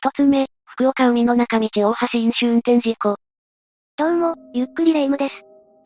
[0.00, 3.16] 一つ目、福岡海の中道大橋飲酒運転事故。
[3.96, 5.34] どうも、ゆっくりレ夢ムです。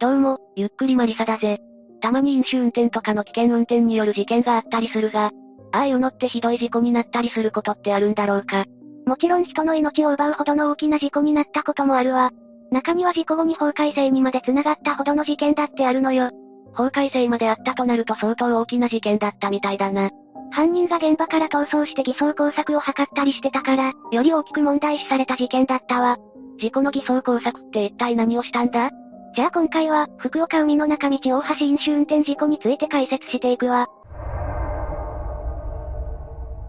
[0.00, 1.60] どうも、ゆっくりマリサだぜ。
[2.02, 5.30] たまに飲酒運転とかの危険運転による事件があったりするが、
[5.72, 8.66] ああいうのってひどい事故になったりすることってあるんだろうか。
[9.06, 12.32] もちろん人の命を奪うほどの大きな事故になったこともあるわ。
[12.70, 16.28] 中には事故後に法改正にまで繋がったほどの事件だってあるのよ。
[16.74, 20.10] 法改正まであったとなると相当大きな事件だったみたいだな。
[20.52, 26.18] 犯人が現場から逃走して偽装工作を図ったりしてたから、より大きく問題視された事件だったわ。
[26.60, 28.90] 事故の偽装工作って一体何をしたんだ？
[29.34, 33.86] じゃあ今回は、福岡海の中道大橋飲酒運転事故について解説していくわ。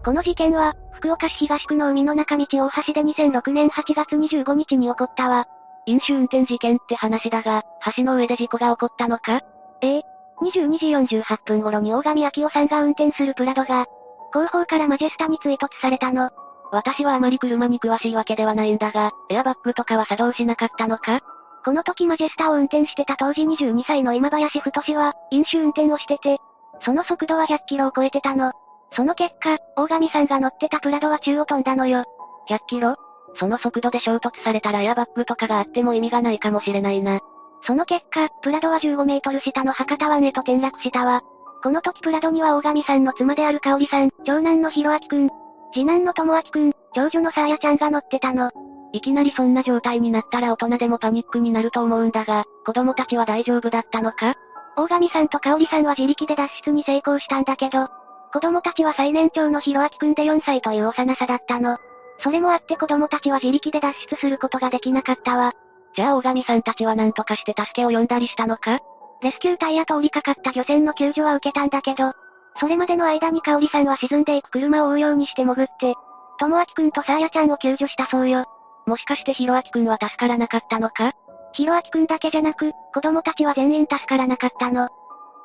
[0.02, 5.44] この事件は、福岡市東区の海の中道大橋で2006年8月25日に起こったわ。
[5.84, 7.64] 飲酒運転事件って話だが、
[7.96, 9.42] 橋の上で事故が起こったのか？
[9.82, 10.02] ええ、
[10.42, 13.86] 22時48分頃に大神明夫さんが運転するプラドが、
[14.32, 16.30] 後方からマジェスタに追突されたの。
[16.72, 21.20] 私はあまり車に詳しいわけではないんだが、エアバッグとかは作動しなかったのか？
[21.64, 26.38] この時マジェスタを運転してた当時22歳の今林太は、飲酒運転をしてて、
[26.84, 28.52] その速度は100キロを超えてたの。
[28.92, 32.04] その結果、大神さんが乗ってたプラドは宙を飛んだのよ。
[32.50, 32.96] 100キロ？
[33.36, 37.20] その速度で衝突されたらエアバッグとかがあっても意味がないかもしれないな。
[37.66, 41.22] その結果、プラドは15メートル下の博多湾へと転落したわ。
[41.62, 45.30] この時プラドには大神さんの妻である香織さん、長男の弘明くん、
[45.72, 48.50] 次男の智明くん、長女のさあやちゃんが乗ってたの。
[48.92, 54.34] いきなりそんな状態になったら大人でもパニックになると思うんだが、子供たちは大丈夫だったのか？
[54.76, 57.88] 大神さんと香織さんは自力で脱出に成功したんだけど、
[58.32, 61.78] 子供たちは最年長の弘明くんで4歳という幼さだったの。
[62.20, 65.52] それもあって子供たちは自力で脱出することができなかったわ。
[65.96, 68.80] じゃあ大神さんたちは何とかして助けを呼んだりしたのか？
[69.22, 72.12] レスキュー隊や通りかかった漁船の救助は受けたんだけど、
[72.60, 75.94] それまでの間に香織さんは沈んでいく車を追うようにして潜って、
[76.38, 78.44] 智明くんとさあやちゃんを救助したそうよ。
[78.86, 81.12] もしかしてひろあきくんは助からなかったのか？
[81.52, 84.88] ひろあきくんだけじゃなく、子供たちは全員助からなかったの。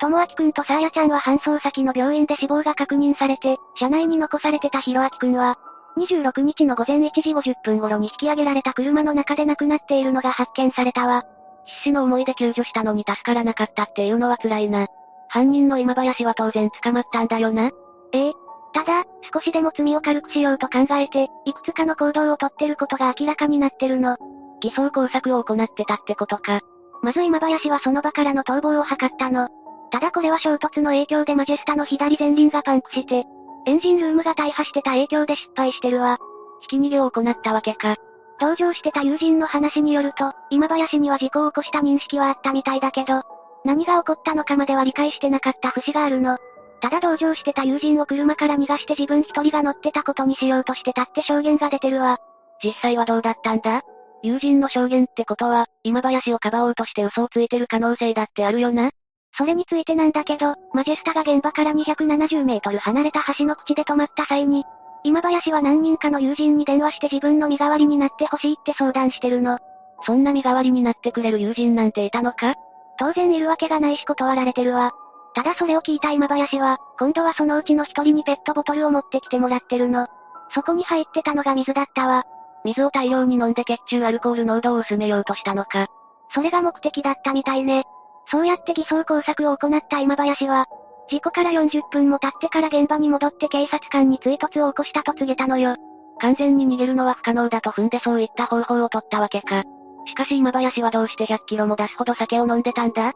[0.00, 5.58] 智明くんとさあやちゃんは搬送先の病院で死亡が確認されて、車内に残されてたひろあきくんは、
[5.96, 11.24] 26日の午前1時50分頃に引き上げられた車の中で亡くなっているのが発見されたわ。
[11.64, 14.86] 必死の思いで救助したのに助からなかったっていうのは辛いな。
[15.28, 17.70] 犯人の今林は当然捕まったんだよな。
[18.12, 18.32] ええ。
[18.72, 24.16] ただ、少しでも罪を軽くしようと考えて、いくつかの行動をとってることが明らかになってるの。
[24.60, 26.60] 偽装工作を行ってたってことか。
[27.02, 29.48] まず今林はその場からの逃亡を図ったの。
[29.90, 33.24] ただこれは衝突の影響でマジェスタの左前輪がパンクして、
[33.66, 36.18] エンジンルームが大破してた影響で失敗してるわ。
[36.60, 37.96] ひき逃げを行ったわけか。
[38.38, 43.22] 同乗してた友人の話によると、今林には事故を起こした認識はあったみたいだけど、
[43.64, 46.38] 何が起こったのかまでは理解してなかった節があるの。
[46.80, 52.16] ただ同乗してた友人を車から逃がして自分一人が乗ってたことにしようとしてたって証言が出てるわ。
[52.64, 53.82] 実際はどうだったんだ？
[54.22, 58.90] 友人の証言ってことは、今林をかばおうとして嘘をついてる可能性だってあるよな？
[59.36, 64.64] それについてなんだけど、マジェスタが現場から270メートル離れた橋の口で止まった際に、
[65.02, 69.58] 今林は何人かの友人に電話して自分の身代わりになってほしいって相談してるの。
[70.04, 72.54] そんな身代わりになってくれる友人なんていたのか？
[72.98, 74.92] 当然いるわけがないし断られてるわ。
[75.34, 80.08] ただそれを聞いた今林は、今度はそのうちの一人にペットボトルを持ってきてもらってるの。
[80.52, 82.24] そこに入ってたのが水だったわ。
[82.64, 85.86] 水を大量に飲んで血中アルコール濃度を薄めようとしたのか。
[86.34, 87.84] それが目的だったみたいね。
[88.30, 90.66] そうやって偽装工作を行った今林は、
[91.08, 95.74] 事故から40分も経ってから現場に戻って警察官に追突を起こしたと告げたのよ。
[96.20, 99.64] 完全に逃げるのは不可能だと踏んでそういった方法を取ったわけか。
[100.06, 103.12] しかし今林はどうして100キロも出すほど酒を飲んでたんだ？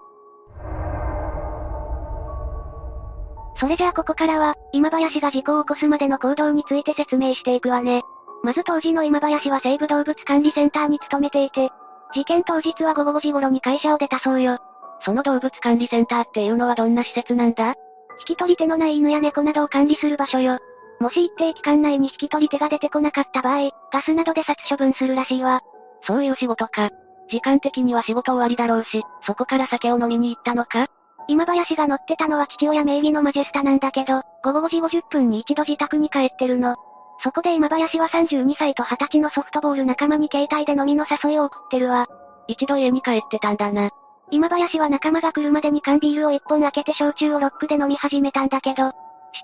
[3.56, 8.02] それじゃあここからは、今林が事故を起こすまでの行動について説明していくわね。
[8.42, 11.70] まず当時の今林は西部動物管理センターに勤めていて、
[12.14, 14.58] 事件当日は午後5時頃に会社を出たそうよ。
[15.04, 17.74] その動物管理センターっていうのはどんな施設なんだ？
[18.20, 20.58] 引き取り手のない犬や猫などを管理する場所よ。
[21.00, 25.60] もし一定期間内に引き取り手が出てこなかった場合、ガスなどで殺処分するらしいわ。
[26.06, 26.90] そういう仕事か。
[27.28, 30.86] 時間的には仕事終わりだろうし、そこから酒を飲みに行ったのか？
[31.26, 36.76] 今林が乗ってたのは父親名義のマジェスタなんだけど、午後5時50分に一度自宅に帰ってるの。
[37.22, 42.06] そこで今林は32歳と20歳のソフトボール仲間に携帯で飲みの誘いを送ってるわ。
[42.46, 43.90] 一度家に帰ってたんだな。
[44.30, 48.92] 今林は仲間が来るまでに缶ビールを1本開けて焼酎をロックで飲み始めたんだけど、7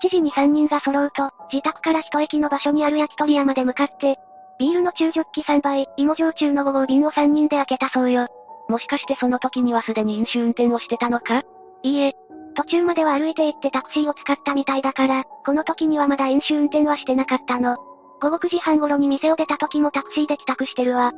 [0.09, 4.17] 時に3人が揃うと、自宅から一駅の場所にある焼き鳥山で向かって、
[4.59, 8.27] ビールの中ジョッキ3杯、芋焼酎の5号瓶を3人で開けたそうよ。
[8.69, 11.43] もしかしてその時にはすでに飲酒運転をしてたのか？
[11.83, 12.13] いいえ。
[12.55, 17.77] 途中までは歩いて行ってタクシーを使ったみたいだから、この時にはまだ飲酒運転はしてなかったの。
[18.21, 21.11] 午後9時半頃に店を出た時もタクシーで帰宅してるわ。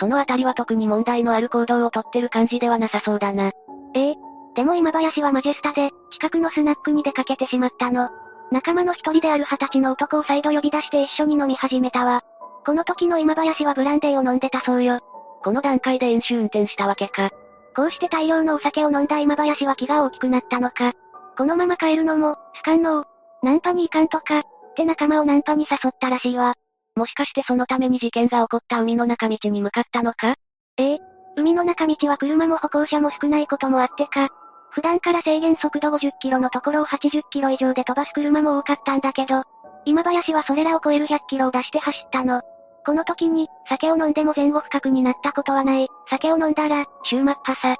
[0.00, 3.52] そのあたりは特に問題のある行動をとってる感じではなさそうだな。
[3.94, 4.16] ええ。
[4.54, 8.08] でも今林はマジェスタで、近くのスナックに出かけてしまったの。
[8.50, 12.22] 仲間の一人である二十歳の男を再度呼び出して一緒に飲み始めたわ。
[12.64, 15.00] この時の今林はブランデーを飲んでたそうよ。
[15.44, 17.30] この段階で飲酒運転したわけか。
[17.76, 20.94] こうして大量のお酒を飲んだ今林は気が大きくなったのか。
[21.36, 23.04] このまま帰るのも、スカンの
[23.42, 24.44] ナンパに行かんとか、っ
[24.74, 26.54] て仲間をナンパに誘ったらしいわ。
[27.00, 30.34] もしかしてそのために事件が起こった海の中道に向かったのか？
[30.76, 30.98] ええ。
[31.34, 34.28] 海の中道は車も歩行者も少ないこともあってか、
[34.70, 39.44] 普段から制限速度50キロのところを80キロ以上で飛ばす車も多かったんだけど、
[39.86, 42.42] 今林はそれらを超える100キロを出して走ったの。
[42.84, 45.88] この時に、酒を飲んでも前後不覚になったことはない。
[46.10, 47.72] 酒を飲んだら、終末派さ。
[47.72, 47.76] っ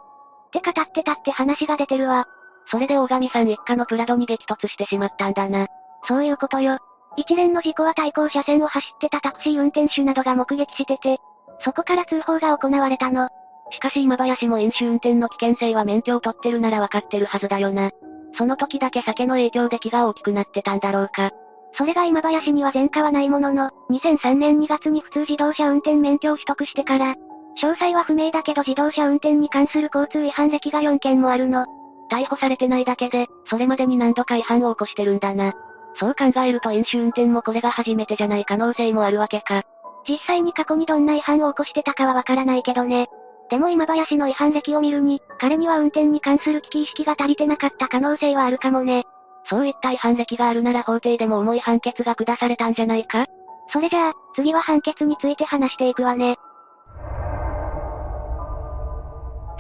[0.50, 2.24] て語ってたって話が出てるわ。
[2.70, 5.66] それで大神さん一家のプラドに激突してしまったんだな。
[6.08, 6.78] そういうことよ。
[7.16, 11.18] 一連の事故は対向車線を走ってたタクシー運転手などが目撃してて、
[11.64, 13.28] そこから通報が行われたの。
[13.72, 17.90] しかし今林も飲酒運転の危険性は免許を取ってるならわかってるはずだよな。
[18.36, 21.30] その時だけ酒の影響で気が大きくなってたんだろうか。
[21.74, 27.14] それが今林には前科はないものの、2003年2月に普通自動車運転免許を取得してから、
[27.60, 31.66] 詳細は不明だけど自動車運転に関する交通違反歴が4件もあるの。
[32.10, 35.54] 逮捕されてないだけで、それまでに何度か違反を起こしてるんだな。
[35.96, 39.62] そう考えると飲酒運転もこれが初めてじゃない可能性もあるわけか。
[40.08, 43.08] 実際に過去にどんな違反を起こしてたかはわからないけどね。
[43.50, 49.04] でも今林の違反歴を見るに、彼には運転に関する危機意識が足りてなかった可能性はあるかもね。
[49.48, 53.26] そういった違反歴があるなら法廷でも重い判決が下されたんじゃないか？
[53.72, 56.36] それじゃあ、次は判決について話していくわね。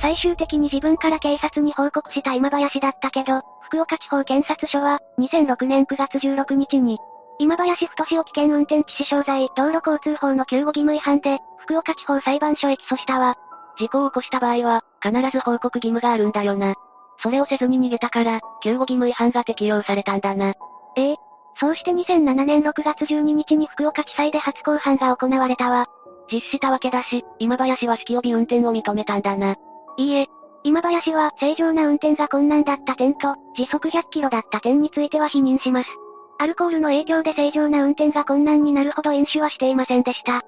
[0.00, 6.98] 最終的に自分から警察に報告した今林だったけど、福岡地方検察署は、2006年9月16日に、
[7.38, 13.36] 今林太を危険運転致死傷罪、道路交通法の救護義務違反で、福岡地方裁判所へ起訴したわ。
[13.78, 16.74] 事故を起こした場合は、必ず報告義務があるんだよな。
[17.22, 20.54] それをせずに逃げたから、救護義務違反が適用されたんだな。
[20.96, 21.12] え？
[21.12, 21.16] え。
[21.58, 25.86] そうして2007年6月12日に福岡地裁で初公判が行われたわ。
[26.32, 29.56] 実施したわけだし、今林は式帯運転を認めたんだな。
[30.00, 30.26] いいえ。
[30.62, 35.88] 今林は正常な運転が困難だった点と、時速100キロだった点については否認します。
[36.38, 40.38] アルコールの影響で正常な運転が困難になるほど飲酒はしていませんでした。
[40.38, 40.42] っ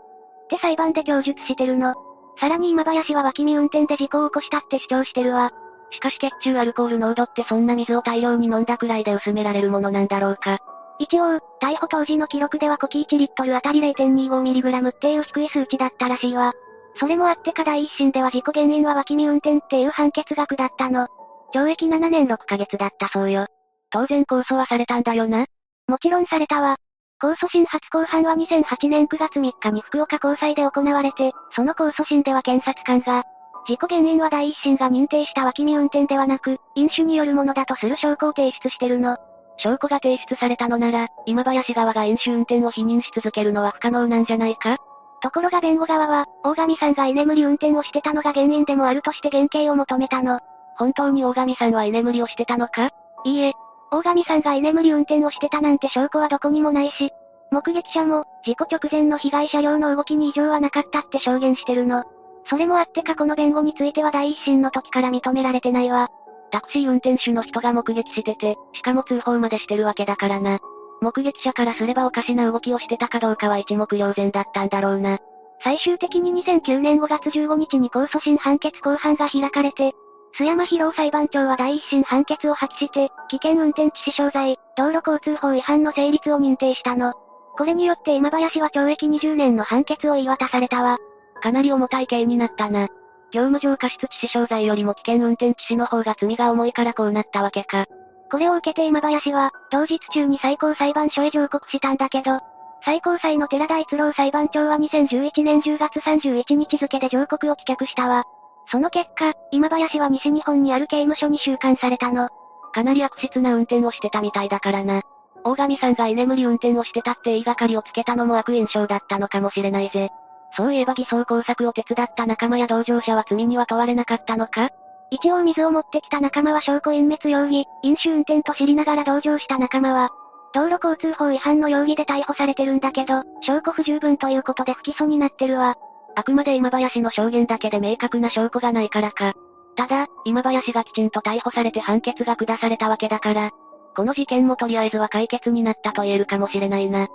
[0.48, 1.94] て裁判で供述してるの。
[2.40, 5.52] さらに今林は脇見運転で事故を起こしたって主張してるわ。
[5.90, 10.58] しかし血中アルコール濃度ってそんな水を大量に飲んだくらいで薄められるものなんだろうか。
[10.98, 16.54] 一応、逮捕当時の記録では呼気1リットルあたり 0.25mg っていう低い数値だったらしいわ。
[16.96, 21.08] それもあってか第一審では事故原因は脇見運転っていう判決が下ったの。
[21.54, 23.46] 懲役7年6ヶ月だったそうよ。
[23.90, 25.46] 当然控訴はされたんだよな
[25.86, 26.76] もちろんされたわ。
[27.22, 33.24] 控訴審初公判は2008年9月3日に福岡高裁で行われて、その控訴審では検察官が、
[33.66, 39.18] 事故原因は第一審が認定した脇見運転ではなく、飲酒によるものだとする証拠を提出してるの。
[39.58, 44.78] 証拠が提出されたのなら、今林側が飲酒運転を否認し続けるのは不可能なんじゃないか？
[45.22, 50.40] ところが弁護側は、大神さんが居眠り運転をしてたのが原因でもあるとして減刑を求めたの。
[50.76, 52.90] 本当に大神さんは居眠りをしてたのか？
[53.24, 53.52] いいえ。
[53.92, 57.10] 大神さんが居眠り運転をしてたなんて証拠はどこにもないし、
[57.50, 62.04] 目撃者も、事故直前の被害車両の動きに異常はなかったって証言してるの。
[62.46, 66.08] それもあってかこの弁護については第一審の時から認められてないわ。
[66.50, 70.58] タクシー運転手の人が目撃してて、しかも通報までしてるわけだからな。
[71.02, 75.18] 目撃者からすればおかしな動きをしてたかどうかは一目瞭然だったんだろうな。
[75.62, 79.92] 最終的に2009年5月15日に控訴審判決公判が開かれて、
[80.38, 87.12] 須山博裁判長は第一審判決を破棄して、危険運転致死傷罪、道路交通法違反の成立を認定したの。
[87.56, 90.98] これによって今林は懲役20年の判決を言い渡されたわ。
[91.42, 92.88] かなり重たい刑になったな。
[93.32, 97.86] 業務上過失致死傷罪よりも危険運転致死の方が罪が重いからこうなったわけか。
[98.32, 102.40] これを受けて今林は、当日中に最高裁判所へ上告したんだけど、
[102.82, 108.24] 最高裁の寺田一郎裁判長は2011年10月31日付で上告を棄却したわ。
[108.70, 112.30] その結果、今林は西日本にある刑務所に収監されたの。
[112.72, 115.02] かなり悪質な運転をしてたみたいだからな。
[115.44, 120.08] 大神さんが居眠り運転をしてたって言いがかりをつけたのも悪印象だったのかもしれないぜ。
[120.56, 124.70] そういえば偽装工作を手伝った仲間や同乗者は罪には問われなかったのか？
[125.12, 130.08] 一応水を持ってきた仲間は証拠隠滅容疑、飲酒運転と知りながら同乗した仲間は、
[130.54, 135.76] 道路交通法違反の容疑で逮捕されてるんだけど、証拠不十分ということで不起訴になってるわ。
[136.16, 139.34] あくまで今林の証言だけで明確な証拠がないからか。
[139.76, 143.50] ただ、今林がきちんと逮捕されて判決が下されたわけだから、
[143.94, 147.08] この事件もとりあえずは解決になったと言えるかもしれないな。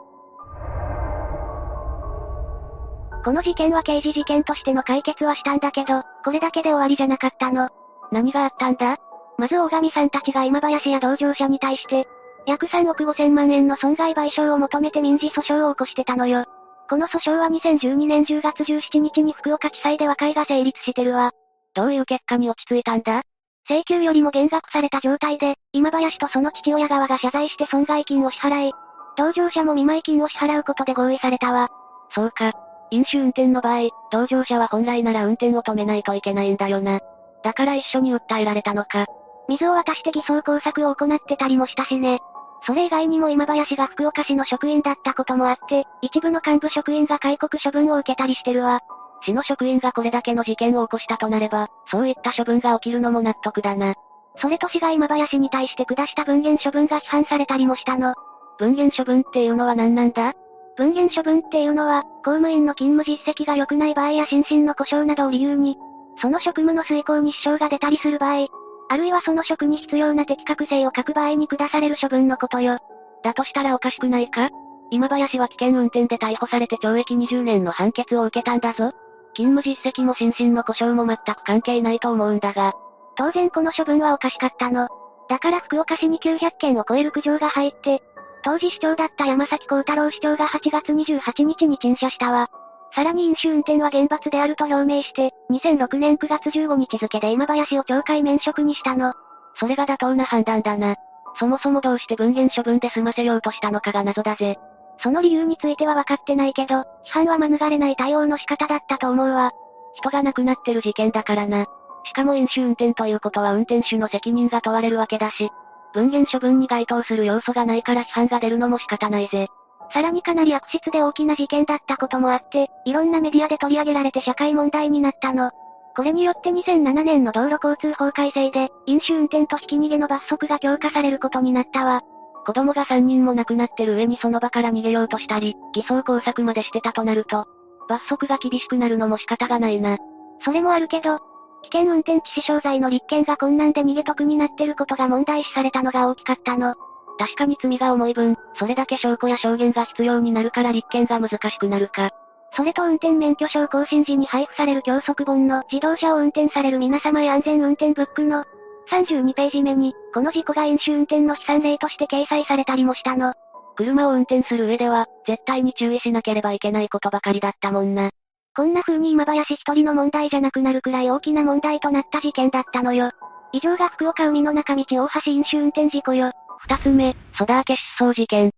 [3.26, 7.70] この事件は刑事事件としての解決はしたんだけど、これだけで終わりじゃなかったの。
[8.12, 8.98] 何があったんだ？
[9.38, 12.08] まず大神さんたちが今林や同乗者に対して、
[12.46, 16.46] 約3億5千万円の損害賠償を求めて民事訴訟を起こしてたのよ。
[16.90, 21.32] この訴訟は2012年10月17日に福岡地裁で和解が成立してるわ。
[21.76, 23.22] どういう結果に落ち着いたんだ？
[23.70, 28.72] 請求よりも減額された状態で、今林とその父親側が謝罪して損害金を支払い、
[29.18, 31.68] 同乗者も見舞い金を支払うことで合意されたわ。
[32.12, 32.54] そうか。
[32.90, 37.02] 飲酒運転の場合、同乗者は本来なら運転を止めないといけないんだよな。
[37.44, 39.06] だから一緒に訴えられたのか。
[39.50, 42.20] 水を渡して偽装工作を行ってたりもしたしね。
[42.66, 48.82] それ以外にも今林が福岡市の職員だったこともあって、一部の幹部職員が戒告処分を受けたりしてるわ。
[49.22, 53.96] 市の職員がこれだけの事件を起こしたとなれば、そういった処分が起きるのも納得だな。
[54.40, 58.14] それと市が今林に対して下した文言処分が批判されたりもしたの。
[58.60, 60.34] 文言処分っていうのは何なんだ？
[60.76, 65.78] 文言処分っていうのは、公務員の勤務実績が良くない場合や心身の故障などを理由に、
[66.22, 68.48] その職務の遂行に支障が出たりする場合、
[68.90, 72.80] あるいはその職に必要な適格性を書く場合に下される処分のことよ。
[73.24, 74.50] だとしたらおかしくないか？
[74.90, 78.94] 今林は危険運転で逮捕されて懲役20年の判決を受けたんだぞ。
[79.36, 82.74] 勤務実績も心身の故障も全く関係ないと思うんだが。
[83.16, 84.88] 当然この処分はおかしかったの。
[85.30, 88.02] だから福岡市に900件を超える苦情が入って、
[88.44, 92.50] 当時市長だった山崎幸太郎市長が8月28日に陳謝したわ。
[92.98, 99.14] さらに飲酒運転は厳罰であると表明して、2006年9月15日付で今林を懲戒免職にしたの。
[99.60, 100.96] それが妥当な判断だな。
[101.40, 104.58] そもそもどうして文言処分で済ませようとしたのかが謎だぜ。
[105.04, 109.52] その理由については分かってないけど、批判は免れない対応の仕方だったと思うわ。
[109.94, 111.68] 人が亡くなってる事件だからな。
[112.04, 115.52] しかも飲酒運転ということは運転手の責任が問われるわけだし、
[115.94, 119.50] 文言処分に該当する要素がないから批判が出るのも仕方ないぜ。
[119.92, 125.52] さらにかなり悪質で大きな事件だったこともあって、いろんなメディアで取り上げられて社会問題になったの。
[125.96, 132.02] これによって2007年の道路交通法改正で、飲酒運転とひき逃げの罰則が強化されることになったわ。
[132.46, 137.46] 子供が3人も亡くなってる上にその場から逃げようとしたり、偽装工作までしてたとなると、
[137.90, 139.98] 罰則が厳しくなるのも仕方がないな。
[140.46, 141.20] それもあるけど、
[141.64, 146.76] 危険運転致死傷罪の立件が困難で逃げ得になってることが問題視されたのが大きかったの。
[147.18, 152.12] 確かに罪が重い分、それだけ証拠や証言が必要になるから立件が難しくなるか。
[152.56, 158.46] それと運転免許証更新時に配布される教則本の自動車を運転される皆様へ安全運転ブックの
[158.90, 163.34] 32ページ目に、この事故が飲酒運転の悲惨例として掲載されたりもしたの。
[163.76, 168.10] 車を運転する上では、絶対に注意しなければいけないことばかりだったもんな。
[168.56, 173.12] こんな風に今林一人の問題じゃなくなるくらい大きな問題となった事件だったのよ。
[173.52, 176.32] 以上が福岡海の中道大橋飲酒運転事故よ。
[176.70, 178.52] 二つ目、ソダーケ失踪事件。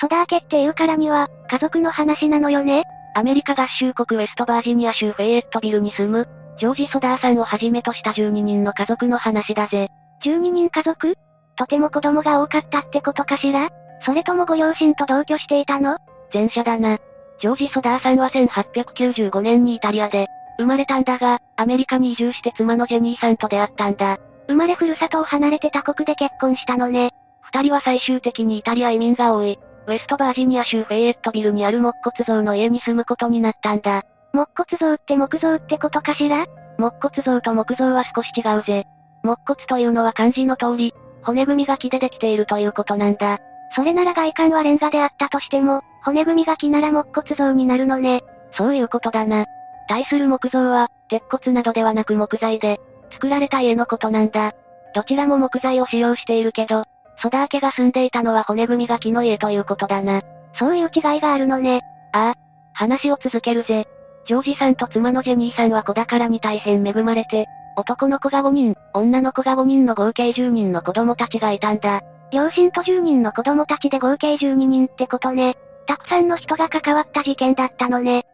[0.00, 2.84] ソダーケっていうからには、家族の話なのよね？
[3.14, 6.26] アメリカ合衆国ウェストバージニア州フェイエットビルに住む、
[6.58, 9.88] ジョージ・ソダーさんをはじめとした12人の家族の話だぜ。
[10.24, 11.14] 12人家族？
[11.56, 13.68] とても子供が多かったってことかしら？
[14.06, 15.98] それともご両親と同居していたの？
[16.32, 16.98] 前者だな。
[17.42, 24.18] ジョージ・ソダーさんは1895年にイタリアで、生まれたんだが、アメリカに移住して妻のジェニーさんと出会ったんだ。
[24.48, 27.12] 生まれふるさとを離れて他国で結婚したのね。
[27.42, 34.02] 二人は最終的にイタリア移民が多い、ウェストバージニア州フェイエットビルにある木骨像の家に住むことになったんだ。
[34.32, 36.46] 木骨像って木像ってことかしら？
[36.78, 38.86] 木骨像と木像は少し違うぜ。
[39.22, 43.38] 木骨というのは漢字の通り、骨組みが木でできているということなんだ。
[43.76, 48.22] それなら外観はレンガであったとしても、骨組みが木なら木骨像になるのね。
[48.56, 49.46] そういうことだな。
[49.88, 52.80] 対する木像は、鉄骨などではなく木材で、
[53.14, 54.52] 作られた家のことなんだ。
[54.94, 56.84] どちらも木材を使用しているけど、
[57.20, 60.22] ソダー家が住んでいたのは骨組みが木の家ということだな。
[60.58, 61.80] そういう違いがあるのね。
[62.12, 62.34] ああ。
[62.72, 63.86] 話を続けるぜ。
[64.26, 72.02] ジョージさんと妻のジェニーさんは子宝に大変恵まれて、男の子が5人、女の子が5人の合計10人の子供たちがいたんだ。
[72.32, 75.56] 両親と10人の子供たちで合計12人ってことね。
[75.86, 78.24] たくさんの人が関わった事件だったのね。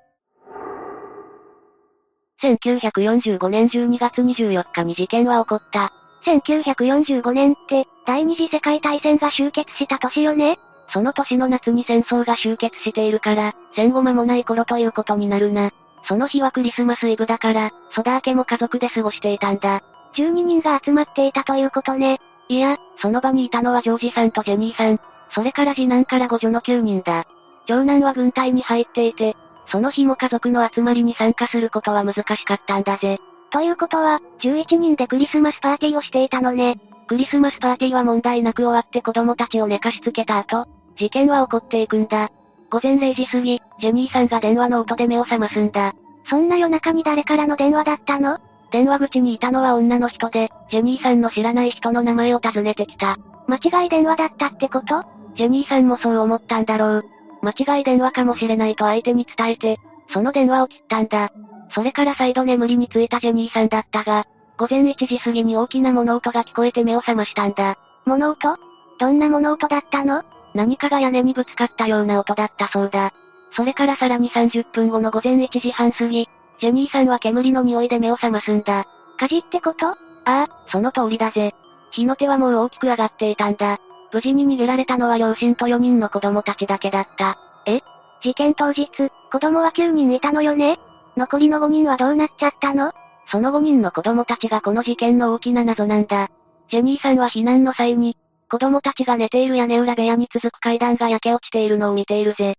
[2.42, 5.92] 1945年12月24日に事件は起こった。
[6.24, 10.58] 1945年って、第二次世界大戦が終結した年よね？
[10.92, 15.70] その年の夏に戦争が終結しているから、戦後間もない頃ということになるな。
[16.08, 19.82] その日はクリスマスイブだから、ソダー家も家族で過ごしていたんだ。
[20.16, 22.18] 12人が集まっていたということね。
[22.48, 24.98] いや、その場にいたのはジョージさんとジェニーさん、
[25.32, 27.26] それから次男から五女の9人だ。
[27.66, 29.36] 長男は軍隊に入っていて、
[29.70, 33.18] その日も家族の集まりに参加することは難しかったんだぜ。
[33.50, 36.78] ということは、11人でクリスマスパーティーをしていたのね。
[37.08, 42.30] クリスマスパーティーは問題なく終わって子供たちを寝かしつけた後、事件は起こっていくんだ。
[42.70, 45.94] 午前0時過ぎ、ジェニーさんが電話の音で目を覚ますんだ。
[46.28, 48.38] そんな夜中に誰からの電話だったの？
[48.70, 53.18] 電話口にいたのは女の人で、ジェニーさんの知らない人の名前を尋ねてきた。
[53.48, 55.04] 間違い電話だったってこと？
[55.34, 57.04] ジェニーさんもそう思ったんだろう。
[57.42, 59.78] 間違い電話かもしれないと相手に伝えて、
[60.12, 61.30] その電話を切ったんだ。
[61.72, 64.26] それから再度眠りについたジェニーさんだったが、
[64.58, 67.78] 午前1時過ぎに大きな物音が聞こえて目を覚ましたんだ。
[68.04, 68.56] 物音？
[68.98, 70.22] どんな物音だったの？
[70.54, 73.12] 何かが屋根にぶつかったような音だったそうだ。
[73.56, 76.28] それからさらに30分後の午前1時半過ぎ、
[76.60, 78.84] ジェニーさんは煙の匂いで目を覚ますんだ。
[79.18, 79.86] 火事ってこと？
[79.86, 81.54] ああ、その通りだぜ。
[81.92, 83.78] 火の手はもう大きく上がっていたんだ。
[84.12, 87.38] 無事に逃げられたのは両親と4人の子供たちだけだった。
[87.66, 87.80] え？
[88.22, 88.88] 事件当日、
[89.32, 90.78] 子供は9人いたのよね？
[91.16, 92.92] 残りの5人はどうなっちゃったの？
[93.30, 96.28] その5人の子供たちがこの事件の大きな謎なんだ。
[96.70, 98.16] ジェニーさんは避難の際に、
[98.50, 102.54] 子供たちが寝ている屋根裏部屋に続く階段が焼け落ちているのを見ているぜ。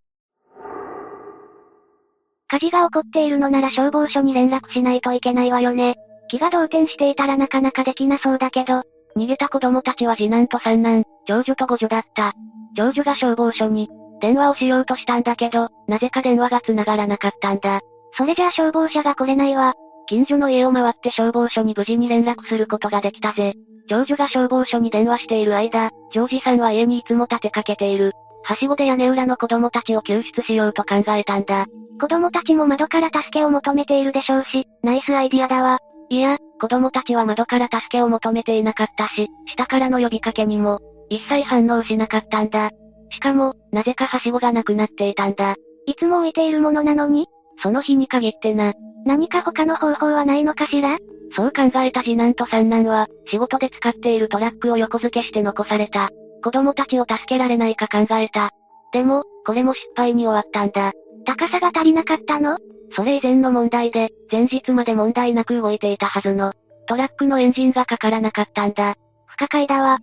[2.48, 5.96] 火事が起こっているのなら消防署に連絡しないといけないわよね。
[6.30, 8.84] 気が動転していたらなかなかできなそうだけど、
[9.18, 12.34] 逃げた子供たちは次男と三男、長女と五女だった。
[12.76, 13.90] 長女が消防署に、
[14.22, 17.82] 電話をしようとしたんだけど、なぜか電話が繋がらなかったんだ。
[18.18, 19.74] それじゃあ消防車が来れないわ。
[20.08, 23.54] 近所の家を回って消防署に無事に連絡することができたぜ。
[23.88, 28.14] 長女が消防署に電話している間、ジョージさんは家にいつも立てかけている。
[28.44, 31.66] はしごで屋根裏の子供たちを救出しようと考えたんだ。
[32.00, 35.80] 子供たちも窓から助けを求めているでしょうし、ナイスアイディアだわ。
[36.10, 40.80] いや、子供たちは窓から助けを求めていなかったし、下からの呼びかけにも、
[41.12, 42.72] 一切反応しなかったんだ。
[43.10, 45.58] しかも、なぜかはしごがなくなっていたんだ。
[45.86, 47.28] いつも置いているものなのに？
[47.62, 48.74] その日に限ってな。
[49.06, 50.98] 何か他の方法はないのかしら？
[51.36, 56.12] そう考えた次男と三男は、仕事で使っているトラックを横付けして残された。
[56.44, 58.52] 子供たちを助けられないか考えた。
[58.94, 60.94] でも、これも失敗に終わったんだ。
[61.26, 62.58] 高さが足りなかったの？
[62.96, 66.54] それ以前の問題で、前日まで問題なく動いていたはずの、
[66.88, 68.96] トラックのエンジンがかからなかったんだ。
[69.26, 69.98] 不可解だわ。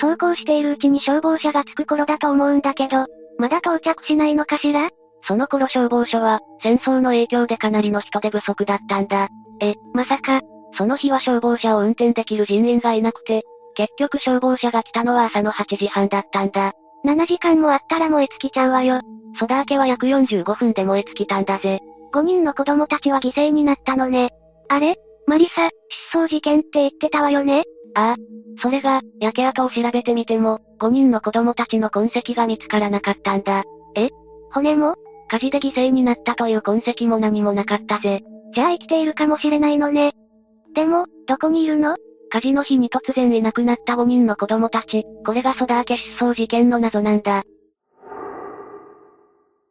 [0.00, 3.06] 走行しているうちに消防車が着く頃だと思うんだけど、
[3.38, 4.90] まだ到着しないのかしら？
[5.28, 9.28] その頃消防署は、戦争の影響でかなりの人手不足だったんだ。
[9.60, 10.40] え、まさか、
[10.78, 13.42] その日は消防車を運転できる人員がいなくて、
[13.74, 16.72] 結局消防車が来たのは朝の8時半だったんだ。
[17.04, 19.00] 7時間もあったら燃え尽きちゃうわよ。
[19.38, 21.80] ソダー家は約45分で燃え尽きたんだぜ。
[22.12, 24.30] 5人の子供たちは犠牲になったのね。
[24.68, 24.96] あれ？
[25.26, 25.68] マリサ、
[26.12, 27.64] 失踪事件って言ってたわよね？
[27.96, 28.16] ああ。
[28.62, 33.64] それが、焼け跡を調べてみても、5人の子供たちの痕跡が見つからなかったんだ。
[33.96, 34.10] え？
[34.52, 34.96] 骨も？
[35.28, 38.22] 火事で犠牲になったという痕跡も何もなかったぜ。
[38.54, 40.12] じゃあ生きているかもしれないのね。
[40.74, 41.96] でも、どこにいるの？
[42.30, 47.44] 火事の日に突然いなくなった5人の子供たち、これがソダー家失踪事件の謎なんだ。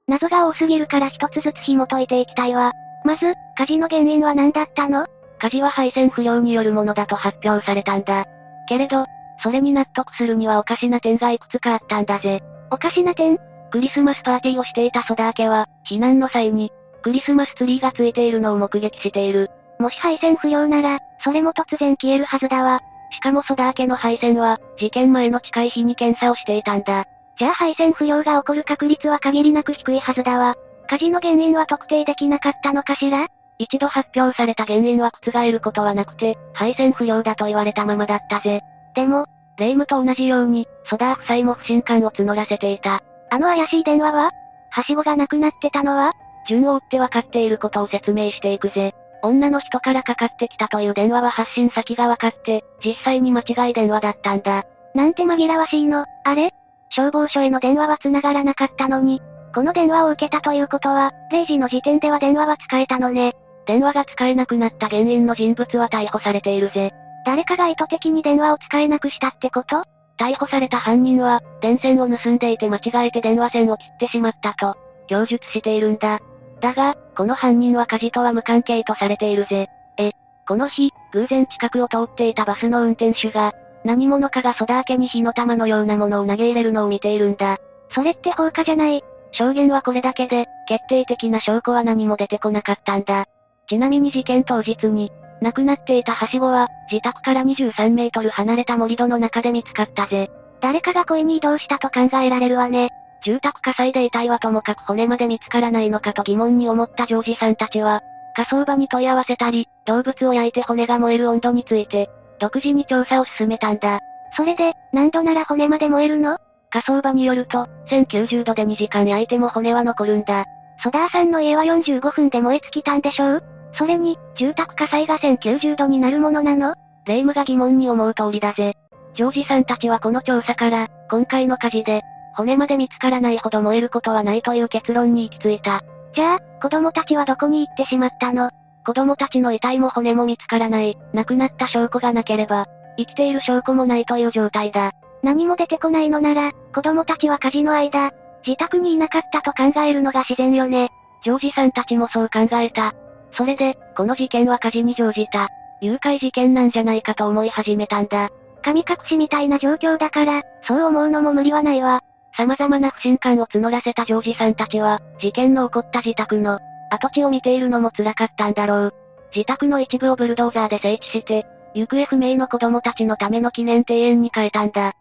[0.07, 2.71] 謎が多すぎるから一つずつ紐解いていきたいわ。
[3.03, 5.05] まず、火事の原因は何だったの？
[5.39, 8.25] 火事は配線不良によるものだと発表されたんだ。
[8.67, 9.05] けれど、
[9.43, 12.41] それに納得するにはおかしな点がいくつかあったんだぜ。
[12.71, 13.37] おかしな点？
[13.71, 16.71] クリスマスパーティーをしていたソダー家は、避難の際に、
[17.03, 19.51] クリスマスツリーがついているのを目撃している。
[19.77, 22.79] もし配線不良なら、それも突然消えるはずだわ。
[23.11, 27.05] しかもソダー家の配線は、事件前の近い日に検査をしていたんだ。
[27.37, 30.55] じゃあ配線不良が起こる確率は限りなく低いはずだわ。
[30.87, 33.27] 火事の原因は特定できなかったのかしら？
[33.57, 38.61] 一度発表された原因は覆ることはなくて、配線不良だと言われたままだったぜ。
[38.95, 39.25] でも、
[39.57, 43.01] 霊夢と同じように、ソダー夫妻も不信感を募らせていた。
[43.31, 44.31] あの怪しい電話は？
[44.69, 46.11] はしごがなくなってたのは？
[46.47, 48.93] 順を追って分かっていることを説明していくぜ。
[49.23, 54.65] 女の人からかかってきたという電話は発信先が分かって、実際に間違い電話だったんだ。
[54.93, 56.51] なんて紛らわしいの、あれ？
[56.89, 59.21] 消防署への電話は繋がらなかったのに、
[59.55, 63.33] この電話を受けたということは、0時の時点では電話は使えたのね。
[63.65, 66.91] 電話が使えなくなった原因の人物は逮捕されているぜ。
[67.25, 69.83] 誰かが意図的に電話を使えなくしたってこと？
[70.17, 76.21] 逮捕された犯人は、電線を盗んでいて間違えて電話線を切ってしまったと、供述しているんだ。
[76.61, 79.67] だが、この犯人は火事とは無関係とされているぜ。
[79.97, 80.11] え、
[80.47, 87.57] この日、偶然近くを通っていたバスの運転手が、何者かがソダー家に火の玉のようなものを投げ入れるのを見ているんだ。
[87.91, 89.03] それって放火じゃない。
[89.31, 93.25] 証言はこれだけで、決定的な証拠は何も出てこなかったんだ。
[93.67, 100.29] ちなみに事件当日に、亡くなっていたはしごは、自宅から23メートル離れた盛り土の中で見つかったぜ。
[100.61, 102.89] 誰かが故意に移動したと考えられるわね。
[103.23, 108.01] 住宅火災で遺体はともかく骨まで見つからないのかと疑問に思ったジョージさんたちは、
[108.35, 113.99] 火葬場に問い合わせたり、動物を焼いて骨が燃える温度について、独自に調査を進めたんだ。
[114.37, 116.37] それで、何度なら骨まで燃えるの？
[116.69, 120.45] 火葬場によると、1090度で2時間焼いても骨は残るんだ。
[120.83, 123.43] ソダーさんの家は45分で燃え尽きたんでしょう？
[123.77, 126.75] それに、住宅火災が1090度になるものなの？
[127.05, 128.75] 霊夢が疑問に思う通りだぜ。
[129.15, 132.01] ジョージさんたちはこの調査から、今回の火事で、
[132.35, 135.81] 骨まで見つからないほど燃えることはないという結論に行き着いた。
[136.13, 138.49] じゃあ、子供たちはどこに行ってしまったの？
[138.85, 144.91] 子供たちの遺体も骨も見つからない、亡くなった証拠がなければ、生きている証拠もないという状態だ。
[145.23, 148.11] 何も出てこないのなら、子供たちは火事の間、
[148.45, 150.89] 自宅にいなかったと考えるのが自然よね。
[151.23, 152.93] ジョージさんたちもそう考えた。
[153.37, 155.49] それで、この事件は火事に乗じた。
[155.81, 158.29] 誘拐事件なんじゃないかと思い始めたんだ。
[158.63, 162.01] 神隠しみたいな状況だから、そう思うのも無理はないわ。
[162.37, 166.59] 様々な不信感を募らせたジョージさんたちは、事件の起こった自宅の、
[166.91, 168.93] 跡地を見ているのも辛かったんだろう。
[169.33, 174.93] 自宅の一部をブルドーザーで整地して、行方不明の子供たちのための記念庭園に変えたんだ。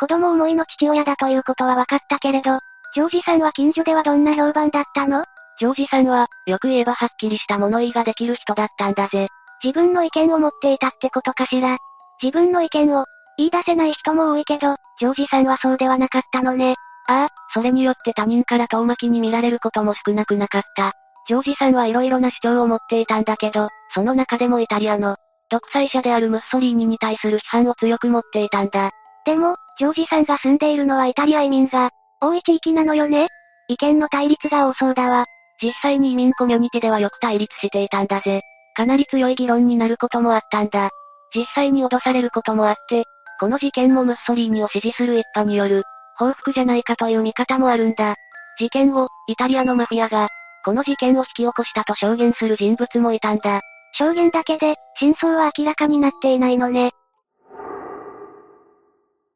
[0.00, 2.58] 子供思いの父親だということは分かったけれど、
[2.94, 5.24] ジョージさんは近所ではどんな評判だったの？
[5.58, 9.28] ジョージさんは、よく言えばはっきりした物言いができる人だったんだぜ。
[9.62, 11.78] 自分の意見を持っていたってことかしら。
[12.22, 13.04] 自分の意見を、
[13.36, 16.74] 言い出せない人も多いけど、ジョージさんはそうではなかったのね。
[17.08, 20.92] ああ、それによって他人から遠巻きに見られることも少なくなかった。
[21.28, 25.16] ジョージさんはいろいろな主張を持っていたんだけど、その中でもイタリアの、
[25.50, 28.90] 独裁者であるムッソリーニに対する批判を強く持っていたんだ。
[29.24, 33.28] でも、ジョージさんが住んでいるのはイタリア移民が、多い地域なのよね
[33.68, 35.26] 意見の対立が多そうだわ。
[35.60, 38.42] 実際に移民コミュニティではよく対立していたんだぜ。
[38.74, 40.90] かなり強い議論になることもあったんだ。
[41.34, 43.04] 実際に脅されることもあって、
[43.40, 45.82] この事件もムッソリーニを支持する一派による、
[46.16, 48.14] 報復じゃないかという見方もあるんだ。
[48.58, 50.28] 事件後、イタリアのマフィアが、
[50.64, 53.60] この事件を引き起こしたと証言する人物もいたんだ。
[53.94, 56.92] 証言だけで、真相は明らかになっていないのね。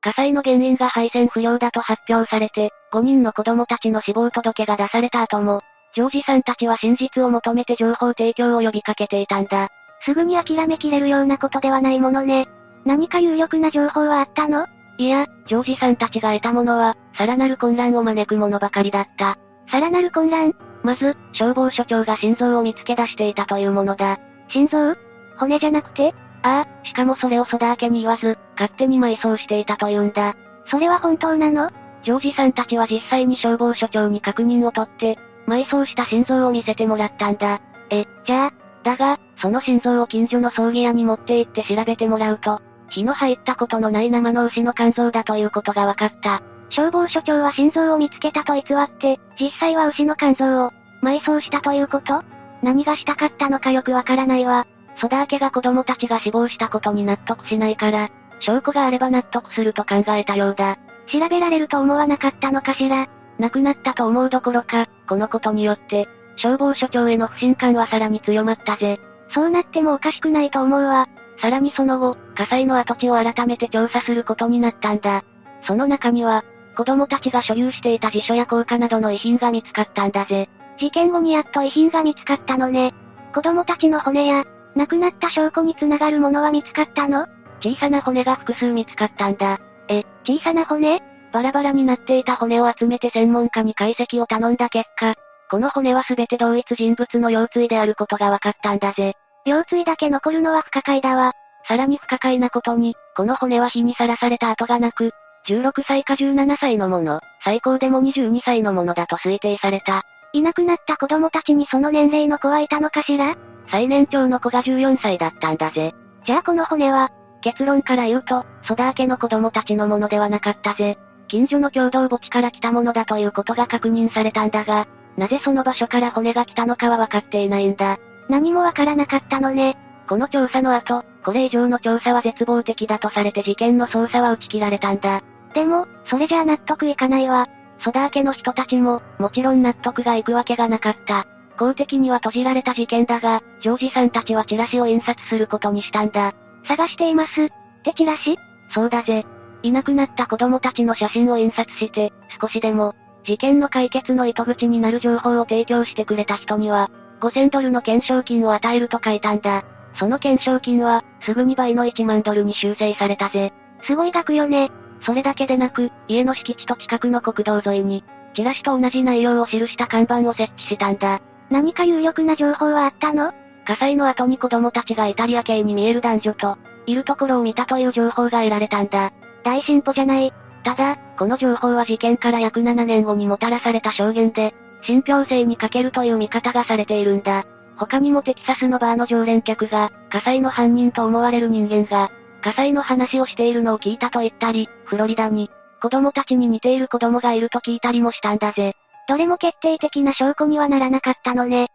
[0.01, 5.63] 火災の原因が配線不良だと発表されて、5人の子供たちの死亡届が出された後も、
[5.97, 9.71] ジョージさんたちは真実を求めて情報提供を呼びかけていたんだ。
[10.05, 12.49] すぐに諦めきれるようなことではないものね。
[12.85, 14.67] 何か有力な情報はあったの？
[14.99, 19.39] いや、ジョージさんたちが得たものは、さらなる混乱を招くものばかりだった。
[19.71, 20.55] さらなる混乱？
[20.83, 24.19] まず、消防署長が心臓を見つけ出していたというものだ。
[24.51, 24.97] 心臓？
[25.39, 26.15] 骨じゃなくて？
[26.43, 30.37] ああ、しかもそれをソダー家に言わず、勝手に埋葬していたというんだ。
[30.71, 31.71] それは本当なの？
[32.05, 37.61] ジョージさんたちは実際に消防署長に確認を取って、埋葬した心臓を見せてもらったんだ。
[37.91, 46.43] え、じゃあ、だが、その心臓を近所の葬儀屋に持って行って調べてもらうと、火の入ったことのない生の牛の肝臓だということが分かった。
[46.71, 52.23] 消防署長は心臓を見つけたと偽って、実際は牛の肝臓を、埋葬したということ？
[52.63, 54.67] 何がしたかったのかよくわからないわ。
[54.99, 58.09] ソダー家が子供たちが死亡したことに納得しないから、
[58.41, 60.79] 証拠があれば納得すると考えたようだ。
[61.13, 63.07] 調べられると思わなかったのかしら？
[63.39, 69.01] 亡くなったと思うどころか、このことによって、消防署長への不信感はさらに強まったぜ。
[69.31, 71.09] そうなってもおかしくないと思うわ。
[71.41, 75.23] さらにその後、火災の跡地を改めて調査することになったんだ。
[75.67, 76.45] その中には、
[76.77, 80.49] 子供たちが所有していた辞書や硬貨などの遺品が見つかったんだぜ。
[80.79, 82.95] 事件後にやっと遺品が見つかったのね。
[83.35, 84.45] 子供たちの骨や、
[84.75, 87.27] 亡くなった証拠につながるものは見つかったの？
[87.61, 89.59] 小さな骨が複数見つかったんだ。
[89.89, 91.03] え、小さな骨？
[91.37, 95.15] バラバラになっていた骨を集めて専門家に解析を頼んだ結果、
[95.51, 99.13] この骨は全て同一人物の腰椎であることが分かったんだぜ。
[99.45, 101.33] 腰椎だけ残るのは不可解だわ。
[101.69, 105.11] さらに不可解なことに、この骨は火にさらされた跡がなく、
[105.47, 110.05] 16歳か17歳のもの、最高でも22歳のものだと推定された。
[110.33, 113.37] いなくなった子供たちにその年齢の子はいたのかしら？
[113.71, 115.95] 最年長の子が14歳だったんだぜ。
[116.25, 117.11] じゃあこの骨は、
[117.43, 120.97] 結論から言うと、ソダー家の子供たちのものではなかったぜ。
[121.29, 124.87] 近所の共同墓地から来たものだということが確認されたんだが、
[125.17, 127.99] なぜその場所から骨が来たのかは分かっていないんだ。
[128.29, 129.77] 何もわからなかったのね。
[130.09, 135.23] この調査の後、これ以上の調査は絶望的だとされて事件の捜査は打ち切られたんだ。
[135.55, 137.49] でも、それじゃあ納得いかないわ。
[137.81, 141.27] ソダー家の人たちも、もちろん納得がいくわけがなかった。
[141.59, 146.35] 公的には閉じられた事件だが、ジョージさんたちはチラシを印刷することにしたんだ。
[146.69, 147.45] 探しています。
[147.45, 147.49] っ
[147.83, 148.37] てチラシ？
[148.75, 149.25] そうだぜ。
[149.67, 159.65] いなくなった子供たちの写真を印刷して、少しでも、事件の解決の糸口になる情報を提供してくれた人には、5000ドルの懸賞金を与えると書いたんだ。
[159.99, 163.53] その懸賞金は、すぐに倍の1万ドルに修正されたぜ。
[163.83, 164.71] すごい額よね。
[165.03, 171.21] それだけでなく、家の敷地と近くの国道沿いに、チラシと同じ内容を記した看板を設置したんだ。
[171.51, 173.33] 何か有力な情報はあったの？
[173.65, 179.13] 火災の後に子供たちがイタリア系に見える男女と、いるところを見たという情報が得られたんだ。
[179.47, 180.35] 大進歩じゃない。
[180.65, 187.45] ただ、この情報は事件から約7年後にもたらされた証言で、信憑性に欠けるという見方がされているんだ。
[187.77, 192.11] 他にもテキサスのバーの常連客が、火災の犯人と思われる人間が、
[192.43, 195.49] 火災の話をしているのを聞いたと言ったり、フロリダに、
[195.81, 198.75] 子供たちに似ている子供がいると聞いたりもしたんだぜ。
[199.09, 201.69] どれも決定的な証拠にはならなかったのね。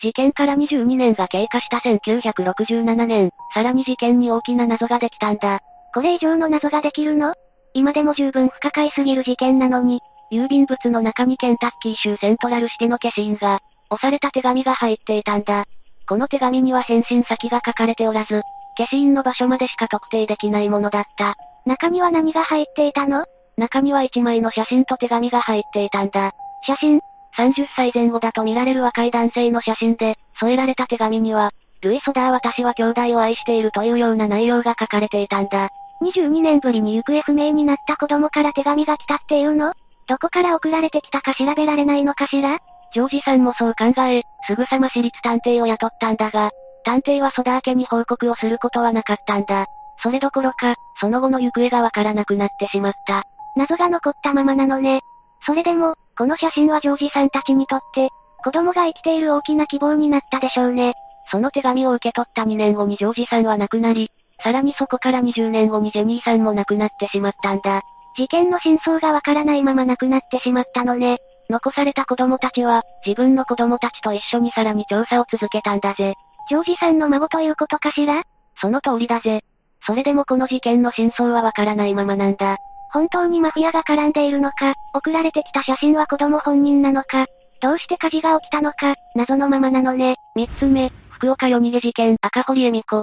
[0.00, 5.60] 事件から22年が経過した1967年、さらに事件に大きな謎ができたんだ。
[5.92, 7.34] これ以上の謎ができるの？
[7.74, 15.64] 今でも十分不可解すぎる事件なのに、郵便物の中にケンタッキー州セントラルシティの消印が、押された手紙が入っていたんだ。
[16.08, 18.42] この手紙には返信先が書かれておらず、
[18.76, 21.34] 消印の場所までしか特定できないものだった。
[21.66, 23.24] 中には何が入っていたの？
[23.56, 26.32] 中には1枚の写真と手紙が入っていたんだ。
[26.66, 27.00] 写真
[27.38, 35.68] ?30 歳前後だと見られる若い男性の写真で、添えられた手紙には、ルイ・ソダー私は兄弟を愛しているというような内容が書かれていたんだ。
[36.02, 39.72] 22年ぶりに行方不明になった子供から手紙が来たっていうの？
[40.08, 42.58] どこから送られてきたか調べられないのかしら？
[42.92, 46.50] ジョージさんもそう考え、すぐさま私立探偵を雇ったんだが、
[46.84, 49.66] 探偵はソダー家に報告をすることはなかったんだ。
[50.02, 53.24] それどころか、その後の行方がわからなくなってしまった。
[53.56, 55.00] 謎が残ったままなのね。
[55.44, 58.08] それでも、この写真はジョージさんたちにとって、
[58.42, 60.94] 子供が生きている大きな希望になったでしょうね。
[61.30, 64.10] その手紙を受け取った2年後にジョージさんは亡くなり、
[64.42, 67.82] さらにそこから20年後にジェニーさんも亡くなってしまったんだ。
[68.16, 71.18] 事件の真相がわからないまま亡くなってしまったのね。
[71.50, 76.14] 残された子供たちは、自分の子供たちと一緒にさらに調査を続けたんだぜ。
[76.48, 78.24] ジョージさんの孫ということかしら？
[78.60, 79.44] その通りだぜ。
[79.86, 82.56] それでもこの事件の真相はわからないままなんだ。
[82.92, 87.26] 本当にマフィアが絡んでいるのか、送られてきた写真は子供本人なのか、
[87.60, 90.16] どうして火事が起きたのか、謎のままなのね。
[90.36, 93.02] 三つ目、福岡夜逃げ事件赤堀恵美子。